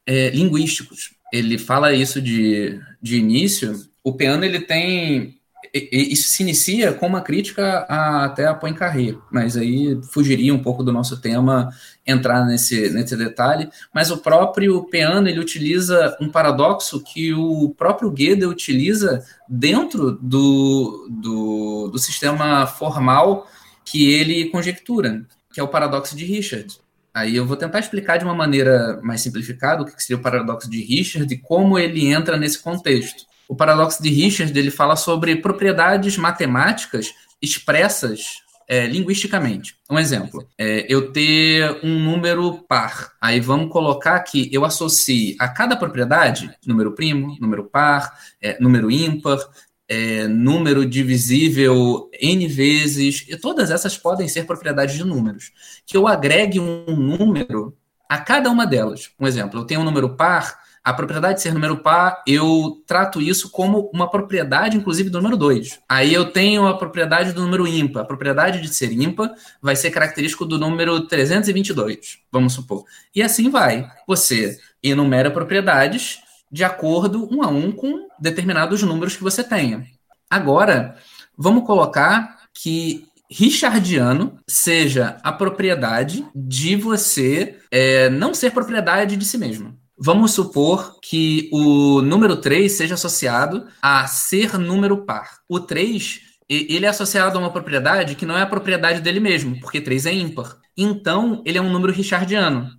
[0.07, 1.15] é, linguísticos.
[1.33, 3.73] Ele fala isso de, de início.
[4.03, 5.41] O Peano ele tem
[5.75, 10.85] isso se inicia com uma crítica a, até a Poincaré, mas aí fugiria um pouco
[10.85, 11.71] do nosso tema
[12.07, 13.69] entrar nesse, nesse detalhe.
[13.93, 21.09] Mas o próprio Peano ele utiliza um paradoxo que o próprio Gödel utiliza dentro do,
[21.11, 23.49] do, do sistema formal
[23.85, 26.79] que ele conjectura, que é o paradoxo de Richard.
[27.13, 30.71] Aí eu vou tentar explicar de uma maneira mais simplificada o que seria o paradoxo
[30.71, 33.25] de Richard e como ele entra nesse contexto.
[33.49, 39.77] O paradoxo de Richard ele fala sobre propriedades matemáticas expressas é, linguisticamente.
[39.91, 43.13] Um exemplo, é, eu ter um número par.
[43.21, 48.91] Aí vamos colocar que eu associe a cada propriedade número primo, número par, é, número
[48.91, 49.39] ímpar,
[49.87, 55.53] é, número divisível n vezes, e todas essas podem ser propriedades de números.
[55.87, 57.77] Que eu agregue um número
[58.09, 59.11] a cada uma delas.
[59.21, 63.19] Um exemplo, eu tenho um número par A propriedade de ser número par, eu trato
[63.19, 65.81] isso como uma propriedade, inclusive, do número 2.
[65.89, 68.03] Aí eu tenho a propriedade do número ímpar.
[68.03, 72.85] A propriedade de ser ímpar vai ser característico do número 322, vamos supor.
[73.15, 73.89] E assim vai.
[74.07, 76.19] Você enumera propriedades
[76.53, 79.87] de acordo um a um com determinados números que você tenha.
[80.29, 80.97] Agora,
[81.35, 89.39] vamos colocar que richardiano seja a propriedade de você é, não ser propriedade de si
[89.39, 89.83] mesmo.
[89.97, 95.39] Vamos supor que o número 3 seja associado a ser número par.
[95.49, 99.59] O 3, ele é associado a uma propriedade que não é a propriedade dele mesmo,
[99.61, 100.57] porque 3 é ímpar.
[100.77, 102.71] Então, ele é um número richardiano.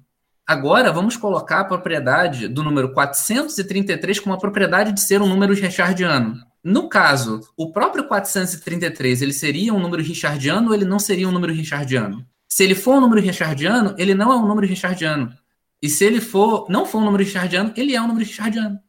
[0.46, 5.54] Agora, vamos colocar a propriedade do número 433 como a propriedade de ser um número
[5.54, 6.36] richardiano.
[6.62, 11.32] No caso, o próprio 433, ele seria um número richardiano ou ele não seria um
[11.32, 12.26] número richardiano?
[12.48, 15.34] Se ele for um número richardiano, ele não é um número richardiano.
[15.86, 18.80] E se ele for, não for um número richardiano, ele é um número richardiano.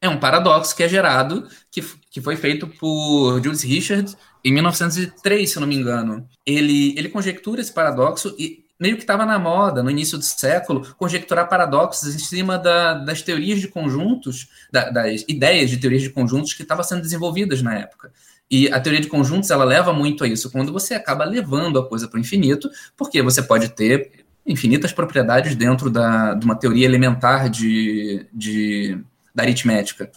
[0.00, 5.50] É um paradoxo que é gerado, que, que foi feito por Julius Richard em 1903,
[5.50, 6.24] se eu não me engano.
[6.46, 10.94] Ele, ele conjectura esse paradoxo e meio que estava na moda, no início do século,
[10.96, 16.10] conjecturar paradoxos em cima da, das teorias de conjuntos, da, das ideias de teorias de
[16.10, 18.12] conjuntos que estavam sendo desenvolvidas na época.
[18.48, 21.88] E a teoria de conjuntos, ela leva muito a isso, quando você acaba levando a
[21.88, 26.84] coisa para o infinito, porque você pode ter infinitas propriedades dentro da, de uma teoria
[26.84, 28.98] elementar de, de,
[29.34, 30.10] da aritmética.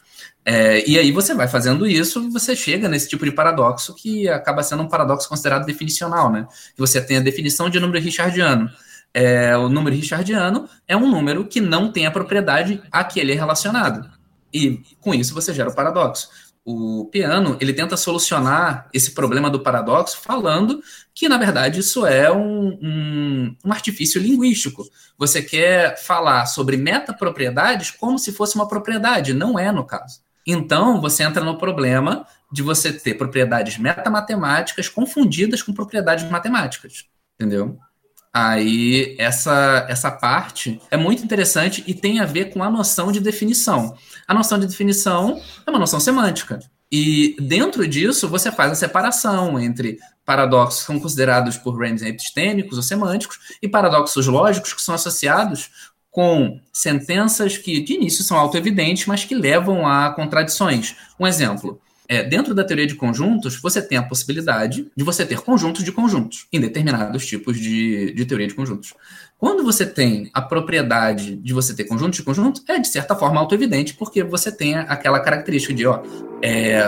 [0.46, 4.64] É, e aí você vai fazendo isso você chega nesse tipo de paradoxo que acaba
[4.64, 6.48] sendo um paradoxo considerado definicional, né?
[6.76, 8.70] Que você tem a definição de número richardiano.
[9.14, 13.32] É, o número richardiano é um número que não tem a propriedade a que ele
[13.32, 14.10] é relacionado.
[14.54, 16.30] E com isso você gera o paradoxo
[16.72, 20.82] o piano ele tenta solucionar esse problema do paradoxo falando
[21.20, 24.86] que, na verdade, isso é um, um, um artifício linguístico.
[25.18, 30.22] Você quer falar sobre metapropriedades como se fosse uma propriedade, não é no caso.
[30.48, 37.04] Então, você entra no problema de você ter propriedades metamatemáticas confundidas com propriedades matemáticas,
[37.36, 37.78] entendeu?
[38.34, 43.20] Aí, essa, essa parte é muito interessante e tem a ver com a noção de
[43.20, 43.94] definição.
[44.26, 46.60] A noção de definição é uma noção semântica.
[46.92, 50.00] E dentro disso, você faz a separação entre
[50.30, 55.72] paradoxos são considerados por Ramsey epistêmicos ou semânticos e paradoxos lógicos que são associados
[56.12, 60.96] com sentenças que de início são autoevidentes, mas que levam a contradições.
[61.20, 65.42] Um exemplo, é, dentro da teoria de conjuntos, você tem a possibilidade de você ter
[65.42, 68.94] conjuntos de conjuntos em determinados tipos de, de teoria de conjuntos.
[69.36, 73.40] Quando você tem a propriedade de você ter conjuntos de conjuntos, é de certa forma
[73.40, 76.04] autoevidente, porque você tem aquela característica de, ó,
[76.44, 76.84] é,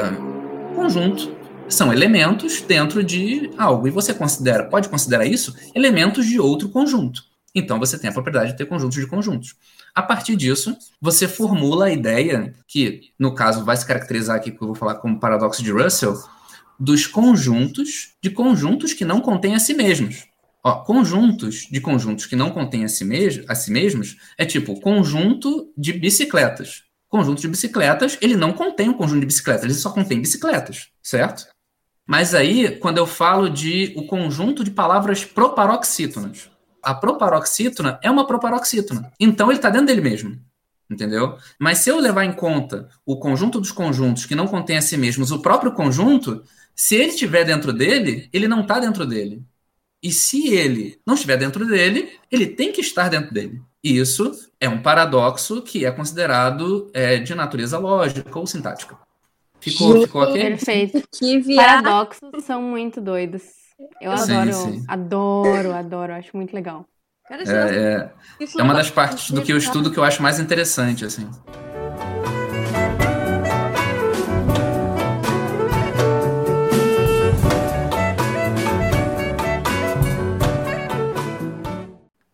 [0.76, 1.41] conjunto
[1.72, 7.24] são elementos dentro de algo, e você considera, pode considerar isso elementos de outro conjunto.
[7.54, 9.56] Então você tem a propriedade de ter conjuntos de conjuntos.
[9.94, 14.62] A partir disso, você formula a ideia, que no caso vai se caracterizar aqui, que
[14.62, 16.16] eu vou falar como paradoxo de Russell,
[16.80, 20.28] dos conjuntos de conjuntos que não contêm a si mesmos.
[20.64, 23.04] Ó, conjuntos de conjuntos que não contêm a si,
[23.48, 26.84] a si mesmos é tipo conjunto de bicicletas.
[27.10, 31.46] Conjunto de bicicletas, ele não contém um conjunto de bicicletas, ele só contém bicicletas, certo?
[32.08, 36.50] Mas aí, quando eu falo de o conjunto de palavras proparoxítonas,
[36.84, 39.12] a proparoxítona é uma proparoxítona.
[39.20, 40.40] Então ele está dentro dele mesmo.
[40.90, 41.38] Entendeu?
[41.58, 44.98] Mas se eu levar em conta o conjunto dos conjuntos que não contém a si
[44.98, 46.44] mesmos, o próprio conjunto,
[46.76, 49.42] se ele estiver dentro dele, ele não está dentro dele.
[50.04, 53.62] E se ele não estiver dentro dele, ele tem que estar dentro dele.
[53.84, 58.98] E isso é um paradoxo que é considerado é, de natureza lógica ou sintática.
[59.62, 60.40] Ficou, ficou aqui?
[60.40, 61.04] Perfeito.
[61.14, 63.44] Que Paradoxos são muito doidos.
[64.02, 64.86] Eu sim, adoro, sim.
[64.88, 66.86] adoro, adoro, acho muito legal.
[67.30, 68.12] É, é,
[68.60, 71.30] é uma das partes do que eu estudo que eu acho mais interessante, assim.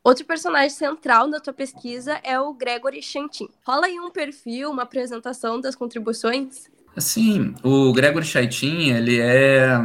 [0.04, 3.50] Outro personagem central da tua pesquisa é o Gregory Chantin.
[3.66, 6.70] Rola aí um perfil, uma apresentação das contribuições?
[7.00, 9.78] Sim, o Gregory Chantin, ele é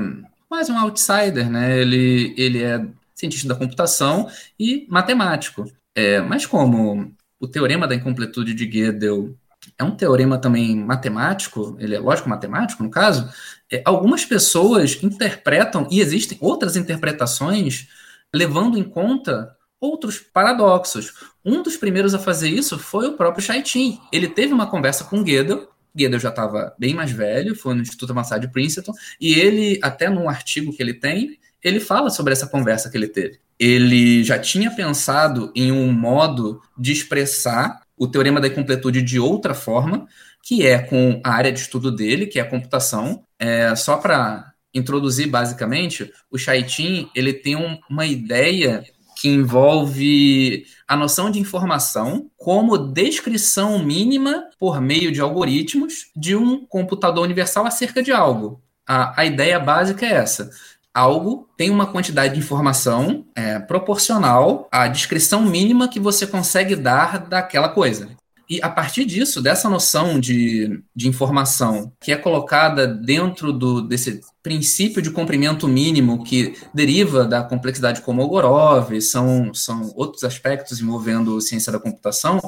[0.50, 1.78] mais um outsider, né?
[1.78, 5.70] Ele, ele é cientista da computação e matemático.
[5.94, 9.36] É, mas como o teorema da incompletude de Gödel
[9.78, 13.30] é um teorema também matemático, ele é lógico matemático no caso,
[13.70, 17.88] é, algumas pessoas interpretam, e existem outras interpretações,
[18.34, 21.12] levando em conta outros paradoxos.
[21.44, 24.00] Um dos primeiros a fazer isso foi o próprio Chaitin.
[24.10, 28.10] Ele teve uma conversa com Gödel Guedes já estava bem mais velho, foi no Instituto
[28.10, 32.46] Avançado de Princeton, e ele, até num artigo que ele tem, ele fala sobre essa
[32.46, 33.38] conversa que ele teve.
[33.58, 39.54] Ele já tinha pensado em um modo de expressar o teorema da incompletude de outra
[39.54, 40.08] forma,
[40.42, 43.22] que é com a área de estudo dele, que é a computação.
[43.38, 48.84] É, só para introduzir basicamente, o Chaitin ele tem um, uma ideia
[49.22, 56.66] que envolve a noção de informação como descrição mínima por meio de algoritmos de um
[56.66, 58.60] computador universal acerca de algo.
[58.84, 60.50] A, a ideia básica é essa.
[60.92, 67.20] Algo tem uma quantidade de informação é, proporcional à descrição mínima que você consegue dar
[67.20, 68.08] daquela coisa.
[68.48, 74.20] E a partir disso, dessa noção de, de informação que é colocada dentro do, desse
[74.42, 81.72] princípio de comprimento mínimo que deriva da complexidade Kolmogorov, são, são outros aspectos envolvendo ciência
[81.72, 82.40] da computação,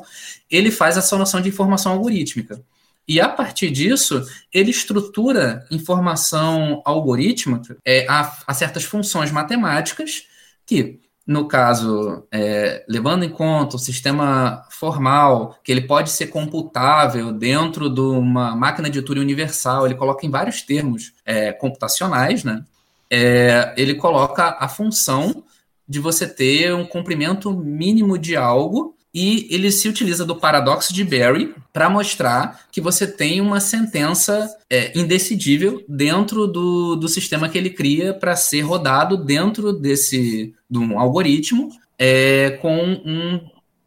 [0.51, 2.61] ele faz essa noção de informação algorítmica.
[3.07, 4.23] E a partir disso,
[4.53, 10.25] ele estrutura informação algorítmica é, a, a certas funções matemáticas
[10.67, 17.33] que no caso, é, levando em conta o sistema formal, que ele pode ser computável
[17.33, 22.63] dentro de uma máquina de Turing universal, ele coloca em vários termos é, computacionais, né?
[23.11, 25.45] É, ele coloca a função
[25.89, 31.05] de você ter um comprimento mínimo de algo e ele se utiliza do paradoxo de
[31.05, 37.57] Berry para mostrar que você tem uma sentença é, indecidível dentro do, do sistema que
[37.57, 43.41] ele cria para ser rodado dentro desse de um algoritmo é, com um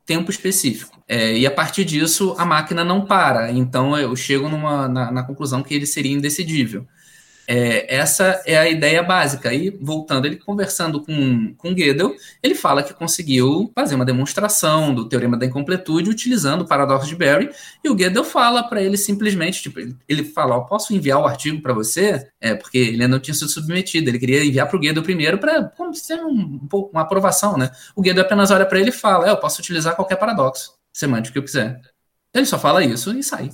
[0.05, 0.97] tempo específico.
[1.05, 3.51] É, e a partir disso, a máquina não para.
[3.51, 6.87] Então, eu chego numa, na, na conclusão que ele seria indecidível.
[7.49, 9.53] É, essa é a ideia básica.
[9.53, 15.07] E voltando, ele conversando com, com Gödel, ele fala que conseguiu fazer uma demonstração do
[15.07, 17.49] teorema da incompletude utilizando o paradoxo de Berry.
[17.81, 21.61] E o Gödel fala para ele simplesmente, tipo, ele, ele fala: posso enviar o artigo
[21.61, 22.29] para você?
[22.41, 24.09] É, porque ele ainda não tinha sido submetido.
[24.09, 27.71] Ele queria enviar para o Gödel primeiro para ser um, um, uma aprovação, né?
[27.95, 31.33] O Gödel apenas olha para ele e fala: é, eu posso utilizar qualquer paradoxo semântico
[31.33, 31.79] que eu quiser.
[32.33, 33.49] Ele só fala isso e sai.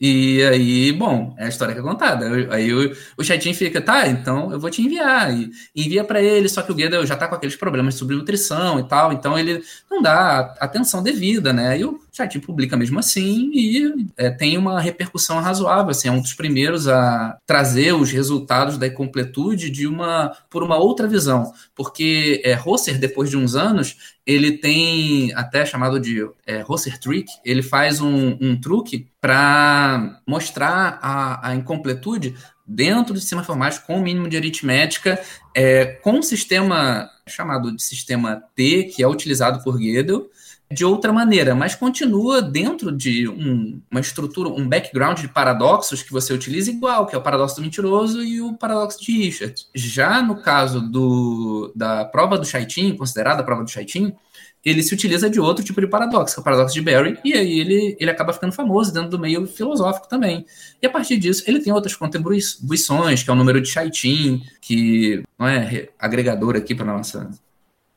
[0.00, 2.26] E aí, bom, é a história que é contada.
[2.54, 5.34] Aí o, o chatinho fica, tá, então eu vou te enviar.
[5.34, 8.78] E envia para ele, só que o Guedes já tá com aqueles problemas sobre nutrição
[8.78, 11.80] e tal, então ele não dá atenção devida, né?
[11.80, 15.90] E o chatinho publica mesmo assim e é, tem uma repercussão razoável.
[15.90, 20.76] Assim, é um dos primeiros a trazer os resultados da incompletude de uma, por uma
[20.76, 21.52] outra visão.
[21.74, 26.62] Porque é, Rosser, depois de uns anos, ele tem até chamado de é,
[27.00, 33.86] Trick, ele faz um, um truque para mostrar a, a, incompletude dentro do sistema informático
[33.86, 35.18] com o mínimo de aritmética,
[35.54, 40.28] é, com um sistema chamado de sistema T, que é utilizado por Gödel,
[40.70, 46.12] de outra maneira, mas continua dentro de um, uma estrutura, um background de paradoxos que
[46.12, 49.54] você utiliza igual, que é o paradoxo do mentiroso e o paradoxo de Richard.
[49.74, 54.14] Já no caso do, da prova do Chaitin, considerada a prova do Chaitin,
[54.62, 57.32] ele se utiliza de outro tipo de paradoxo, que é o paradoxo de Berry, e
[57.32, 60.44] aí ele, ele acaba ficando famoso dentro do meio filosófico também.
[60.82, 65.22] E a partir disso, ele tem outras contribuições, que é o número de Chaitin, que
[65.38, 67.30] não é agregador aqui para nossa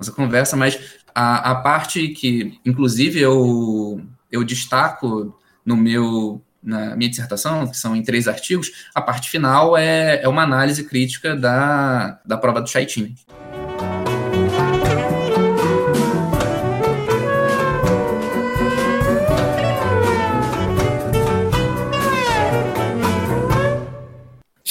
[0.01, 0.79] nossa conversa, mas
[1.13, 4.01] a, a parte que, inclusive, eu,
[4.31, 9.75] eu destaco no meu na minha dissertação, que são em três artigos, a parte final
[9.75, 13.15] é, é uma análise crítica da, da prova do Chaitin.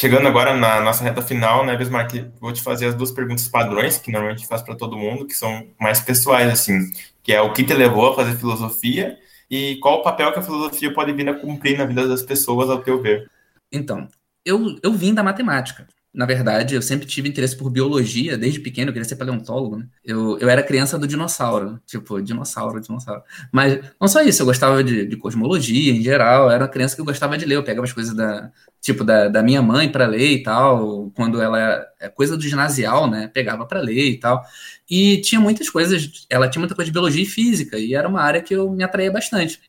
[0.00, 3.98] Chegando agora na nossa reta final, né, Bismarck, vou te fazer as duas perguntas padrões,
[3.98, 6.90] que normalmente faço para todo mundo, que são mais pessoais, assim,
[7.22, 9.18] que é o que te levou a fazer filosofia
[9.50, 12.70] e qual o papel que a filosofia pode vir a cumprir na vida das pessoas,
[12.70, 13.30] ao teu ver.
[13.70, 14.08] Então,
[14.42, 15.86] eu, eu vim da matemática.
[16.12, 19.86] Na verdade, eu sempre tive interesse por biologia, desde pequeno, eu queria ser paleontólogo, né?
[20.04, 23.22] Eu, eu era criança do dinossauro, tipo, dinossauro, dinossauro.
[23.52, 26.96] Mas não só isso, eu gostava de, de cosmologia em geral, eu era uma criança
[26.96, 28.50] que eu gostava de ler, eu pegava as coisas da,
[28.80, 33.08] tipo, da, da minha mãe para ler e tal, quando ela é coisa do ginasial,
[33.08, 33.28] né?
[33.28, 34.42] Pegava para ler e tal.
[34.90, 38.20] E tinha muitas coisas, ela tinha muita coisa de biologia e física, e era uma
[38.20, 39.60] área que eu me atraía bastante.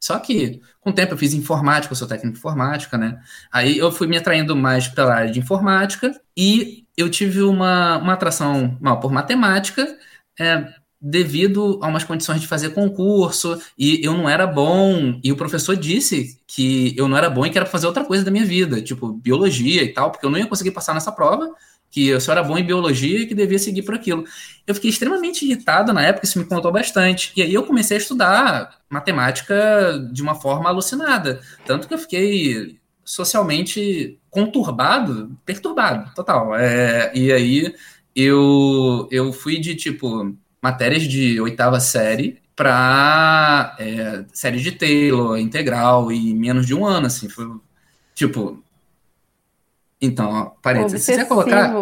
[0.00, 3.20] Só que, com o tempo, eu fiz informática, eu sou técnico de informática, né?
[3.52, 8.14] Aí eu fui me atraindo mais pela área de informática e eu tive uma, uma
[8.14, 9.86] atração mal, por matemática,
[10.38, 15.36] é, devido a umas condições de fazer concurso, e eu não era bom, e o
[15.36, 18.44] professor disse que eu não era bom e que era fazer outra coisa da minha
[18.44, 21.54] vida, tipo biologia e tal, porque eu não ia conseguir passar nessa prova,
[21.90, 24.24] que eu só era bom em biologia e que devia seguir por aquilo.
[24.66, 27.32] Eu fiquei extremamente irritado na época, isso me contou bastante.
[27.36, 29.54] E aí eu comecei a estudar matemática
[30.12, 31.40] de uma forma alucinada.
[31.66, 36.54] Tanto que eu fiquei socialmente conturbado, perturbado, total.
[36.54, 37.74] É, e aí
[38.14, 46.12] eu, eu fui de, tipo, matérias de oitava série para é, série de Taylor, integral,
[46.12, 47.46] e menos de um ano, assim, foi,
[48.14, 48.62] tipo...
[50.00, 51.72] Então, parênteses, se você colocar...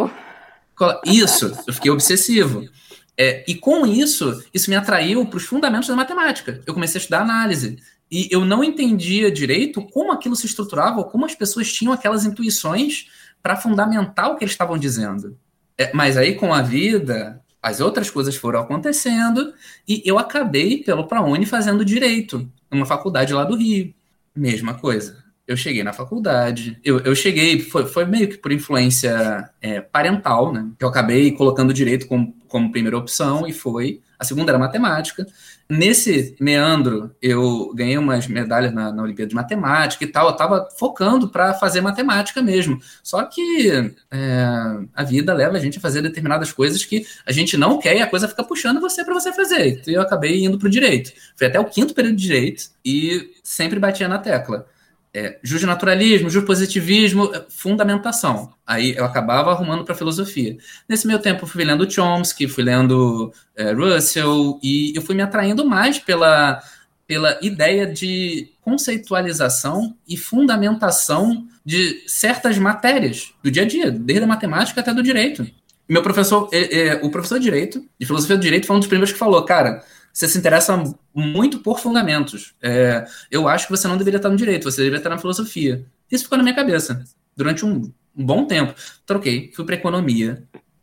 [1.05, 2.69] Isso, eu fiquei obsessivo.
[3.17, 6.61] É, e com isso, isso me atraiu para os fundamentos da matemática.
[6.67, 7.79] Eu comecei a estudar análise.
[8.11, 12.25] E eu não entendia direito como aquilo se estruturava, ou como as pessoas tinham aquelas
[12.25, 13.07] intuições
[13.43, 15.37] para fundamentar o que eles estavam dizendo.
[15.77, 19.53] É, mas aí, com a vida, as outras coisas foram acontecendo
[19.87, 23.93] e eu acabei, pelo ProUni, fazendo direito, numa faculdade lá do Rio.
[24.35, 25.25] Mesma coisa.
[25.49, 30.53] Eu cheguei na faculdade, eu, eu cheguei, foi, foi meio que por influência é, parental,
[30.53, 30.69] né?
[30.79, 34.03] Eu acabei colocando direito como, como primeira opção e foi.
[34.19, 35.27] A segunda era matemática.
[35.67, 40.27] Nesse meandro, eu ganhei umas medalhas na, na Olimpíada de Matemática e tal.
[40.27, 42.79] Eu estava focando para fazer matemática mesmo.
[43.03, 44.45] Só que é,
[44.93, 48.03] a vida leva a gente a fazer determinadas coisas que a gente não quer e
[48.03, 49.79] a coisa fica puxando você para você fazer.
[49.81, 51.11] Então eu acabei indo para o direito.
[51.35, 54.67] Fui até o quinto período de direito e sempre batia na tecla
[55.13, 58.53] é, naturalismo, positivismo, é, fundamentação.
[58.67, 60.57] Aí eu acabava arrumando para filosofia.
[60.89, 65.23] Nesse meu tempo, eu fui lendo Chomsky, fui lendo é, Russell, e eu fui me
[65.23, 66.63] atraindo mais pela,
[67.07, 74.29] pela ideia de conceitualização e fundamentação de certas matérias do dia a dia, desde a
[74.29, 75.47] matemática até do direito.
[75.89, 78.89] Meu professor, é, é, o professor de direito, de filosofia do direito, foi um dos
[78.89, 79.83] primeiros que falou, cara,
[80.19, 80.83] você se interessa
[81.15, 82.53] muito por fundamentos.
[82.61, 85.87] É, eu acho que você não deveria estar no direito, você deveria estar na filosofia.
[86.11, 87.05] Isso ficou na minha cabeça
[87.37, 88.75] durante um, um bom tempo.
[89.07, 90.43] Troquei, fui para economia,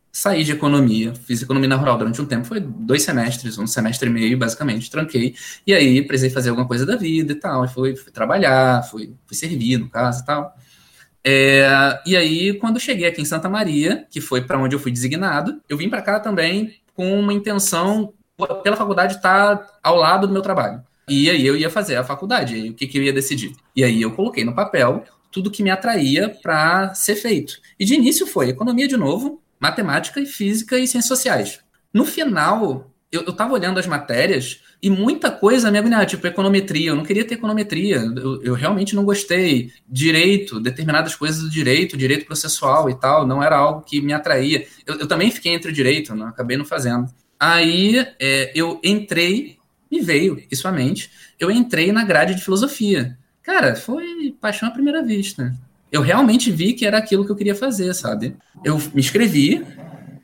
[0.10, 4.10] saí de economia, fiz economia na rural durante um tempo, foi dois semestres, um semestre
[4.10, 5.36] e meio, basicamente, tranquei.
[5.68, 7.66] E aí precisei fazer alguma coisa da vida e tal.
[7.66, 10.56] E fui, fui trabalhar, fui, fui servir no caso e tal.
[11.22, 14.94] É, e aí, quando cheguei aqui em Santa Maria, que foi para onde eu fui
[14.94, 18.14] designado, eu vim para cá também com uma intenção
[18.64, 20.82] pela faculdade estar ao lado do meu trabalho.
[21.08, 23.54] E aí eu ia fazer a faculdade, o que, que eu ia decidir.
[23.76, 27.60] E aí eu coloquei no papel tudo que me atraía para ser feito.
[27.80, 31.60] E de início foi economia de novo, matemática e física e ciências sociais.
[31.94, 36.90] No final, eu, estava olhando as matérias e muita coisa me agoniava, tipo econometria.
[36.90, 39.72] Eu não queria ter econometria, eu, eu, realmente não gostei.
[39.88, 44.68] Direito, determinadas coisas do direito, direito processual e tal, não era algo que me atraía.
[44.86, 47.08] Eu, eu também fiquei entre o direito, não, acabei não fazendo.
[47.40, 49.58] Aí é, eu entrei,
[49.92, 53.18] me veio isso à mente, eu entrei na grade de filosofia.
[53.44, 55.54] Cara, foi paixão à primeira vista.
[55.92, 58.36] Eu realmente vi que era aquilo que eu queria fazer, sabe?
[58.64, 59.66] Eu me inscrevi,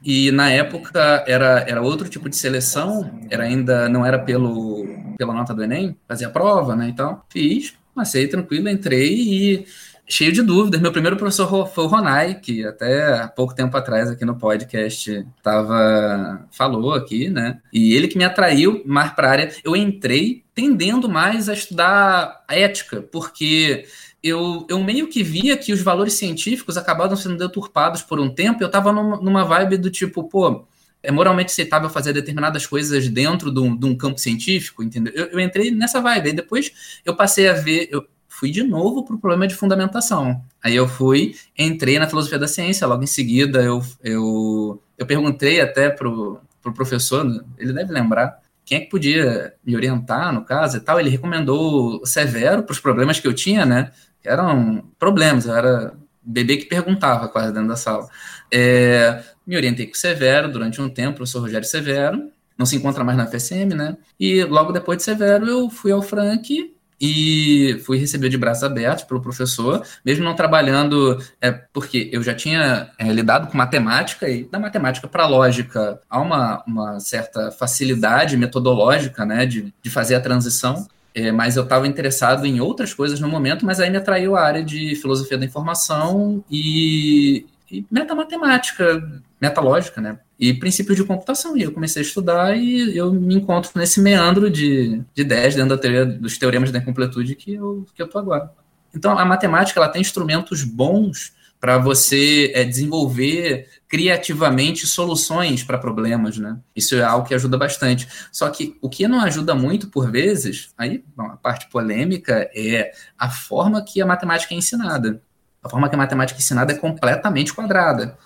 [0.04, 4.88] e na época era, era outro tipo de seleção, era ainda não era pelo,
[5.18, 6.90] pela nota do Enem, fazia prova, né?
[6.90, 9.66] Então, fiz, passei tranquilo, entrei e
[10.12, 10.82] cheio de dúvidas.
[10.82, 16.46] Meu primeiro professor foi o Ronai, que até pouco tempo atrás aqui no podcast tava,
[16.52, 17.62] falou aqui, né?
[17.72, 19.56] E ele que me atraiu mais para a área.
[19.64, 23.86] Eu entrei tendendo mais a estudar ética, porque
[24.22, 28.62] eu, eu meio que via que os valores científicos acabavam sendo deturpados por um tempo.
[28.62, 30.68] Eu estava numa, numa vibe do tipo, pô,
[31.02, 35.14] é moralmente aceitável fazer determinadas coisas dentro de um, de um campo científico, entendeu?
[35.16, 36.28] Eu, eu, entrei nessa vibe.
[36.28, 38.06] Aí depois eu passei a ver, eu,
[38.42, 40.44] fui de novo para o problema de fundamentação.
[40.64, 45.62] Aí eu fui, entrei na filosofia da ciência, logo em seguida eu, eu, eu perguntei
[45.62, 47.26] até para o pro professor,
[47.58, 51.00] ele deve lembrar, quem é que podia me orientar no caso e tal.
[51.00, 53.92] Ele recomendou Severo para os problemas que eu tinha, né?
[54.24, 58.08] Eram problemas, eu era bebê que perguntava quase dentro da sala.
[58.52, 63.04] É, me orientei com Severo durante um tempo, o professor Rogério Severo, não se encontra
[63.04, 63.98] mais na FSM, né?
[64.20, 69.04] E logo depois de Severo eu fui ao Frank e fui receber de braços abertos
[69.06, 74.44] pelo professor, mesmo não trabalhando, é, porque eu já tinha é, lidado com matemática, e
[74.44, 80.22] da matemática para lógica há uma, uma certa facilidade metodológica né, de, de fazer a
[80.22, 80.88] transição.
[81.14, 84.42] É, mas eu estava interessado em outras coisas no momento, mas aí me atraiu a
[84.42, 89.04] área de filosofia da informação e, e metamatemática,
[89.42, 90.20] metalógica, né?
[90.42, 91.56] E princípios de computação.
[91.56, 95.70] E eu comecei a estudar e eu me encontro nesse meandro de, de ideias dentro
[95.70, 98.52] da teoria dos teoremas da incompletude que eu, que eu tô agora.
[98.94, 101.32] Então, a matemática ela tem instrumentos bons
[101.62, 106.58] para você é, desenvolver criativamente soluções para problemas, né?
[106.76, 108.08] Isso é algo que ajuda bastante.
[108.32, 112.92] Só que o que não ajuda muito por vezes, aí bom, a parte polêmica é
[113.16, 115.22] a forma que a matemática é ensinada.
[115.62, 118.18] A forma que a matemática é ensinada é completamente quadrada.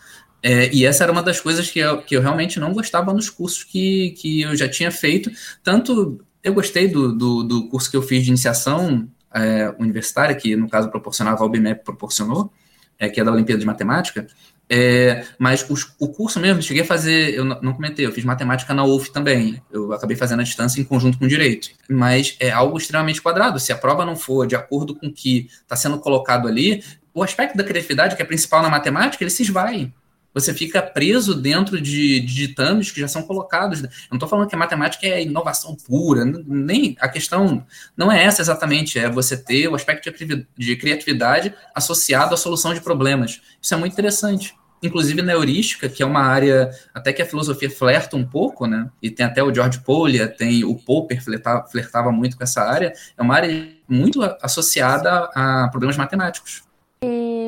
[0.48, 3.32] É, e essa era uma das coisas que eu, que eu realmente não gostava nos
[3.32, 5.32] cursos que, que eu já tinha feito.
[5.64, 10.56] Tanto eu gostei do, do, do curso que eu fiz de iniciação é, universitária, que
[10.56, 12.54] no caso proporcionava, a UBMEP proporcionou,
[13.00, 14.28] é, que é da Olimpíada de Matemática,
[14.70, 18.72] É, mas os, o curso mesmo, cheguei a fazer, eu não, comentei, eu fiz matemática
[18.72, 19.60] na UF também.
[19.72, 21.70] Eu acabei fazendo a distância em conjunto com direito.
[21.90, 23.60] Mas é algo extremamente quadrado.
[23.60, 26.84] Se a prova não for de acordo com o que está sendo colocado ali,
[27.14, 29.92] o aspecto da criatividade, que é principal na matemática, ele se esvai.
[30.36, 33.82] Você fica preso dentro de, de ditames que já são colocados.
[33.82, 37.66] Eu não estou falando que a matemática é inovação pura, nem a questão
[37.98, 40.14] não é essa exatamente, é você ter o aspecto
[40.58, 43.42] de criatividade associado à solução de problemas.
[43.62, 47.70] Isso é muito interessante inclusive na heurística, que é uma área até que a filosofia
[47.70, 48.90] flerta um pouco, né?
[49.02, 52.94] E tem até o George Polya, tem o Popper flertava, flertava muito com essa área.
[53.18, 56.65] É uma área muito associada a problemas matemáticos.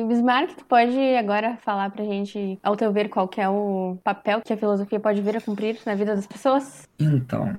[0.08, 4.52] Bismarck, tu pode agora falar pra gente, ao teu ver, qual é o papel que
[4.52, 6.88] a filosofia pode vir a cumprir na vida das pessoas?
[6.98, 7.56] Então,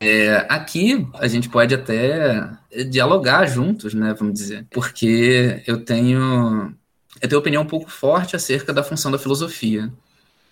[0.00, 2.48] é, aqui a gente pode até
[2.88, 6.72] dialogar juntos, né, vamos dizer, porque eu tenho
[7.20, 9.90] eu tenho opinião um pouco forte acerca da função da filosofia.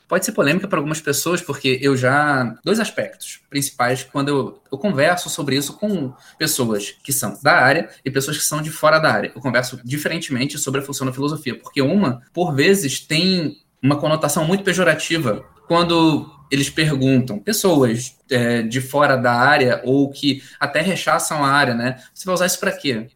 [0.08, 2.56] Pode ser polêmica para algumas pessoas, porque eu já.
[2.64, 7.88] Dois aspectos principais quando eu, eu converso sobre isso com pessoas que são da área
[8.04, 9.32] e pessoas que são de fora da área.
[9.34, 14.44] Eu converso diferentemente sobre a função da filosofia, porque uma, por vezes, tem uma conotação
[14.44, 21.44] muito pejorativa quando eles perguntam, pessoas é, de fora da área ou que até rechaçam
[21.44, 22.00] a área, né?
[22.14, 23.08] Você vai usar isso para quê?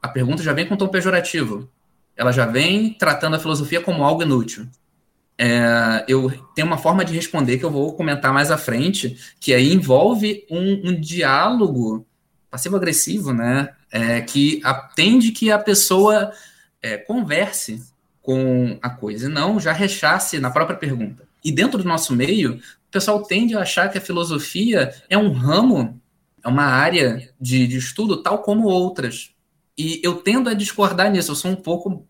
[0.00, 1.68] A pergunta já vem com tom pejorativo
[2.20, 4.68] ela já vem tratando a filosofia como algo inútil.
[5.42, 9.54] É, eu tenho uma forma de responder que eu vou comentar mais à frente, que
[9.54, 12.06] aí envolve um, um diálogo
[12.50, 13.70] passivo-agressivo, né?
[13.90, 16.30] É, que atende que a pessoa
[16.82, 17.82] é, converse
[18.20, 21.26] com a coisa, e não já rechace na própria pergunta.
[21.42, 25.32] E dentro do nosso meio, o pessoal tende a achar que a filosofia é um
[25.32, 25.98] ramo,
[26.44, 29.30] é uma área de, de estudo tal como outras.
[29.76, 32.06] E eu tendo a discordar nisso, eu sou um pouco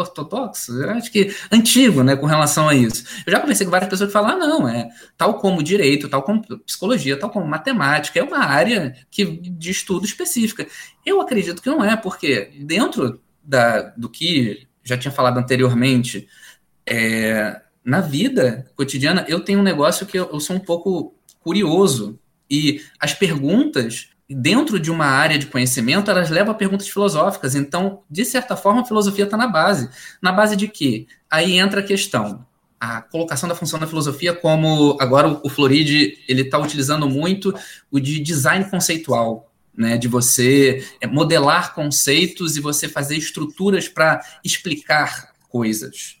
[0.00, 3.04] ortodoxo, eu acho que antigo, né, com relação a isso.
[3.26, 6.22] Eu já conversei com várias pessoas que falam, ah, não, é tal como direito, tal
[6.22, 10.66] como psicologia, tal como matemática, é uma área que, de estudo específica.
[11.04, 16.28] Eu acredito que não é, porque dentro da, do que já tinha falado anteriormente,
[16.86, 22.18] é, na vida cotidiana, eu tenho um negócio que eu, eu sou um pouco curioso,
[22.50, 27.54] e as perguntas dentro de uma área de conhecimento, elas levam a perguntas filosóficas.
[27.54, 29.90] Então, de certa forma, a filosofia está na base.
[30.22, 31.06] Na base de quê?
[31.28, 32.46] Aí entra a questão.
[32.78, 37.52] A colocação da função da filosofia como agora o Floride ele está utilizando muito
[37.90, 44.20] o de design conceitual, né, de você é, modelar conceitos e você fazer estruturas para
[44.42, 46.19] explicar coisas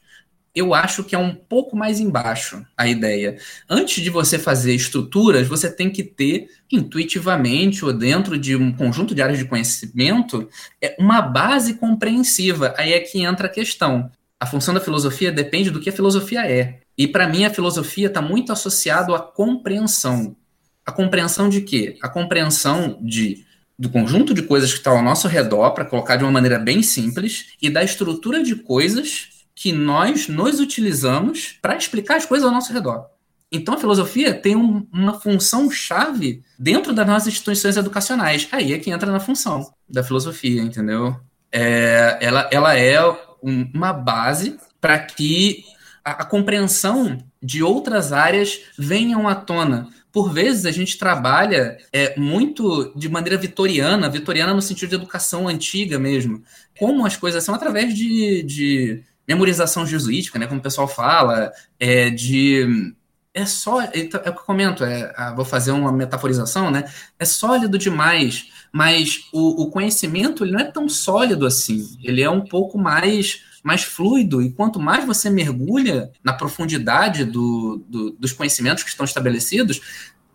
[0.54, 3.38] eu acho que é um pouco mais embaixo a ideia.
[3.68, 9.14] Antes de você fazer estruturas, você tem que ter intuitivamente ou dentro de um conjunto
[9.14, 10.48] de áreas de conhecimento
[10.82, 12.74] é uma base compreensiva.
[12.76, 14.10] Aí é que entra a questão.
[14.40, 16.80] A função da filosofia depende do que a filosofia é.
[16.98, 20.36] E para mim a filosofia está muito associado à compreensão.
[20.84, 21.96] A compreensão de quê?
[22.02, 23.44] A compreensão de
[23.78, 26.82] do conjunto de coisas que está ao nosso redor, para colocar de uma maneira bem
[26.82, 32.54] simples, e da estrutura de coisas que nós nos utilizamos para explicar as coisas ao
[32.54, 33.10] nosso redor.
[33.52, 38.48] Então a filosofia tem um, uma função chave dentro das nossas instituições educacionais.
[38.52, 41.14] Aí é que entra na função da filosofia, entendeu?
[41.52, 43.06] É, ela, ela é
[43.42, 45.62] um, uma base para que
[46.02, 49.88] a, a compreensão de outras áreas venham à tona.
[50.10, 55.46] Por vezes a gente trabalha é, muito de maneira vitoriana, vitoriana no sentido de educação
[55.46, 56.42] antiga mesmo.
[56.78, 62.10] Como as coisas são através de, de memorização jesuítica, né, como o pessoal fala, é
[62.10, 62.94] de
[63.32, 66.90] é só, é, é o que eu comento, é, ah, vou fazer uma metaforização, né?
[67.16, 71.96] É sólido demais, mas o, o, conhecimento ele não é tão sólido assim.
[72.02, 77.84] Ele é um pouco mais mais fluido e quanto mais você mergulha na profundidade do,
[77.86, 79.82] do, dos conhecimentos que estão estabelecidos,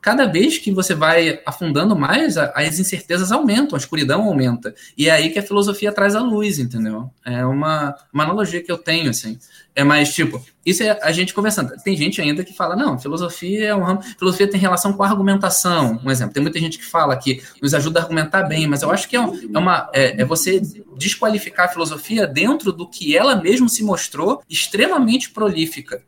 [0.05, 4.75] cada vez que você vai afundando mais, as incertezas aumentam, a escuridão aumenta.
[4.95, 7.09] E é aí que a filosofia traz a luz, entendeu?
[7.25, 9.39] É uma, uma analogia que eu tenho, assim.
[9.73, 11.73] É mais tipo, isso é a gente conversando.
[11.83, 14.03] Tem gente ainda que fala, não, filosofia é um ramo.
[14.03, 15.99] Filosofia tem relação com a argumentação.
[16.05, 18.91] Um exemplo, tem muita gente que fala que nos ajuda a argumentar bem, mas eu
[18.91, 19.89] acho que é, é uma.
[19.91, 20.61] É, é você
[20.95, 25.99] desqualificar a filosofia dentro do que ela mesma se mostrou extremamente prolífica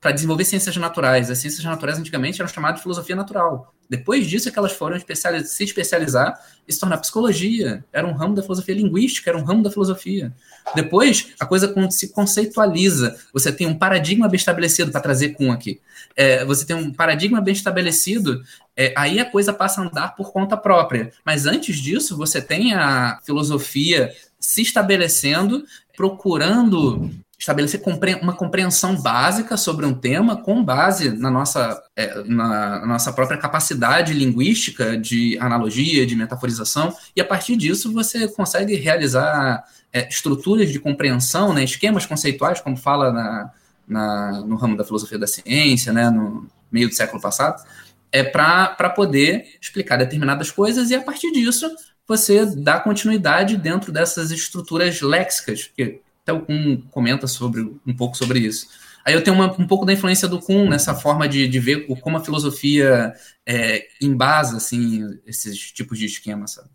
[0.00, 1.30] para desenvolver ciências naturais.
[1.30, 3.74] As ciências naturais antigamente eram chamadas de filosofia natural.
[3.90, 7.84] Depois disso é que elas foram especializ se especializar e se tornar psicologia.
[7.92, 10.32] Era um ramo da filosofia linguística, era um ramo da filosofia.
[10.76, 13.18] Depois, a coisa se conceitualiza.
[13.32, 15.80] Você tem um paradigma bem estabelecido, para trazer com aqui.
[16.16, 18.42] É, você tem um paradigma bem estabelecido,
[18.76, 21.12] é, aí a coisa passa a andar por conta própria.
[21.24, 25.64] Mas antes disso, você tem a filosofia se estabelecendo,
[25.96, 27.10] procurando
[27.40, 27.80] estabelecer
[28.20, 34.12] uma compreensão básica sobre um tema com base na nossa, é, na, nossa própria capacidade
[34.12, 40.78] linguística de analogia, de metaforização, e a partir disso você consegue realizar é, estruturas de
[40.78, 43.50] compreensão, né, esquemas conceituais, como fala na,
[43.88, 47.64] na, no ramo da filosofia da ciência, né, no meio do século passado,
[48.12, 51.74] é para poder explicar determinadas coisas e a partir disso
[52.06, 58.16] você dá continuidade dentro dessas estruturas léxicas, que até o Kuhn comenta sobre, um pouco
[58.16, 58.68] sobre isso.
[59.04, 61.86] Aí eu tenho uma, um pouco da influência do Kuhn nessa forma de, de ver
[62.00, 63.12] como a filosofia
[63.46, 66.68] é, embasa assim, esses tipos de esquemas, sabe?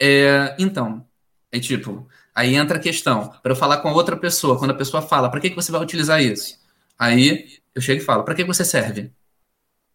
[0.00, 1.04] É, então,
[1.50, 4.76] é tipo, aí entra a questão, para eu falar com a outra pessoa, quando a
[4.76, 6.58] pessoa fala, para que, que você vai utilizar isso?
[6.98, 9.10] Aí eu chego e falo, para que você serve?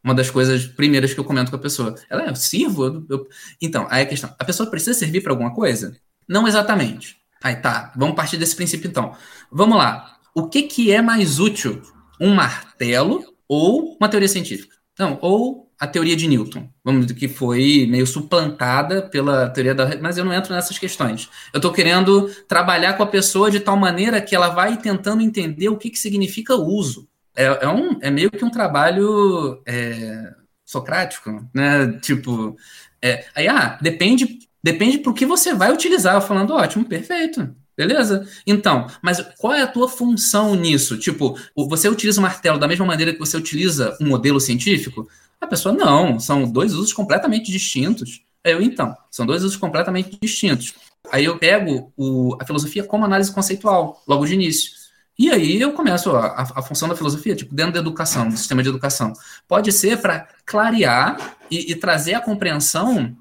[0.04, 1.94] Uma das coisas primeiras que eu comento com a pessoa.
[2.10, 3.06] Ela, eu sirvo?
[3.10, 3.28] Eu.
[3.62, 5.98] Então, aí a questão, a pessoa precisa servir para alguma coisa?
[6.26, 7.19] Não exatamente.
[7.44, 9.16] Aí tá, vamos partir desse princípio então.
[9.52, 10.18] Vamos lá.
[10.34, 11.82] O que, que é mais útil?
[12.20, 14.76] Um martelo ou uma teoria científica?
[14.98, 19.98] Não, ou a teoria de Newton, vamos dizer que foi meio suplantada pela teoria da.
[20.02, 21.30] Mas eu não entro nessas questões.
[21.54, 25.70] Eu estou querendo trabalhar com a pessoa de tal maneira que ela vai tentando entender
[25.70, 27.08] o que, que significa uso.
[27.34, 30.34] É, é, um, é meio que um trabalho é,
[30.66, 31.98] socrático, né?
[32.02, 32.58] Tipo,
[33.02, 36.22] é, aí, ah, depende Depende o que você vai utilizar.
[36.22, 37.56] Falando, ótimo, perfeito.
[37.76, 38.28] Beleza?
[38.46, 40.98] Então, mas qual é a tua função nisso?
[40.98, 45.08] Tipo, você utiliza o martelo da mesma maneira que você utiliza um modelo científico?
[45.40, 48.22] A pessoa, não, são dois usos completamente distintos.
[48.44, 50.74] Eu, então, são dois usos completamente distintos.
[51.10, 54.72] Aí eu pego o, a filosofia como análise conceitual, logo de início.
[55.18, 58.38] E aí eu começo a, a, a, função da filosofia, tipo, dentro da educação, do
[58.38, 59.14] sistema de educação.
[59.48, 63.16] Pode ser para clarear e, e trazer a compreensão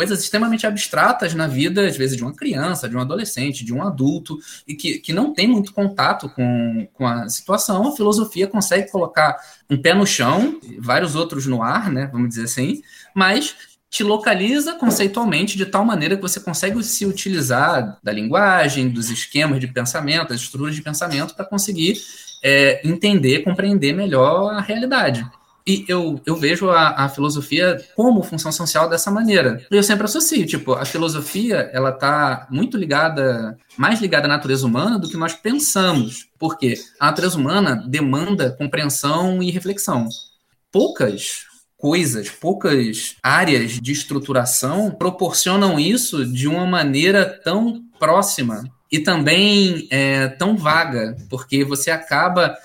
[0.00, 3.82] coisas extremamente abstratas na vida, às vezes, de uma criança, de um adolescente, de um
[3.82, 8.90] adulto, e que, que não tem muito contato com, com a situação, a filosofia consegue
[8.90, 9.36] colocar
[9.68, 12.80] um pé no chão, vários outros no ar, né, vamos dizer assim,
[13.14, 13.54] mas
[13.90, 19.60] te localiza conceitualmente de tal maneira que você consegue se utilizar da linguagem, dos esquemas
[19.60, 22.00] de pensamento, das estruturas de pensamento para conseguir
[22.42, 25.28] é, entender, compreender melhor a realidade.
[25.70, 29.64] E eu, eu vejo a, a, filosofia como função social dessa maneira.
[29.70, 34.98] Eu sempre associo, tipo, a filosofia, ela tá muito ligada, mais ligada à natureza humana
[34.98, 36.26] do que nós pensamos.
[36.40, 40.08] Porque a natureza humana demanda compreensão e reflexão.
[40.72, 41.44] Poucas
[41.78, 50.26] coisas, poucas áreas de estruturação proporcionam isso de uma maneira tão próxima e também é,
[50.26, 52.56] tão vaga, porque você acaba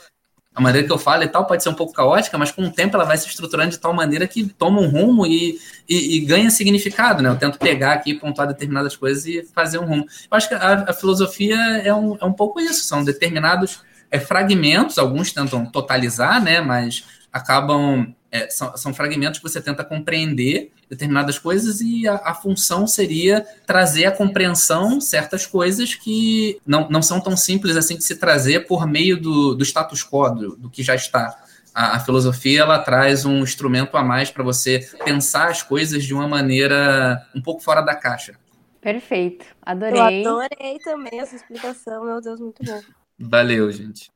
[0.56, 2.72] a maneira que eu falo e tal pode ser um pouco caótica, mas com o
[2.72, 6.20] tempo ela vai se estruturando de tal maneira que toma um rumo e, e, e
[6.22, 7.30] ganha significado, né?
[7.30, 10.06] Eu tento pegar aqui, pontuar determinadas coisas e fazer um rumo.
[10.32, 14.18] Eu acho que a, a filosofia é um, é um pouco isso, são determinados é,
[14.18, 16.62] fragmentos, alguns tentam totalizar, né?
[16.62, 17.04] Mas
[17.34, 22.86] acabam é, são, são, fragmentos que você tenta compreender determinadas coisas e a, a, função
[22.86, 28.18] seria trazer a compreensão certas coisas que não, não são tão simples assim de se
[28.18, 31.38] trazer por meio do, do status quo, do, do que já está.
[31.74, 36.14] A, a, filosofia ela traz um instrumento a mais para você pensar as coisas de
[36.14, 38.36] uma maneira um pouco fora da caixa.
[38.82, 40.26] Perfeito, adorei.
[40.26, 42.82] Eu adorei também essa explicação, meu Deus, muito bom.
[43.18, 44.12] Valeu, gente.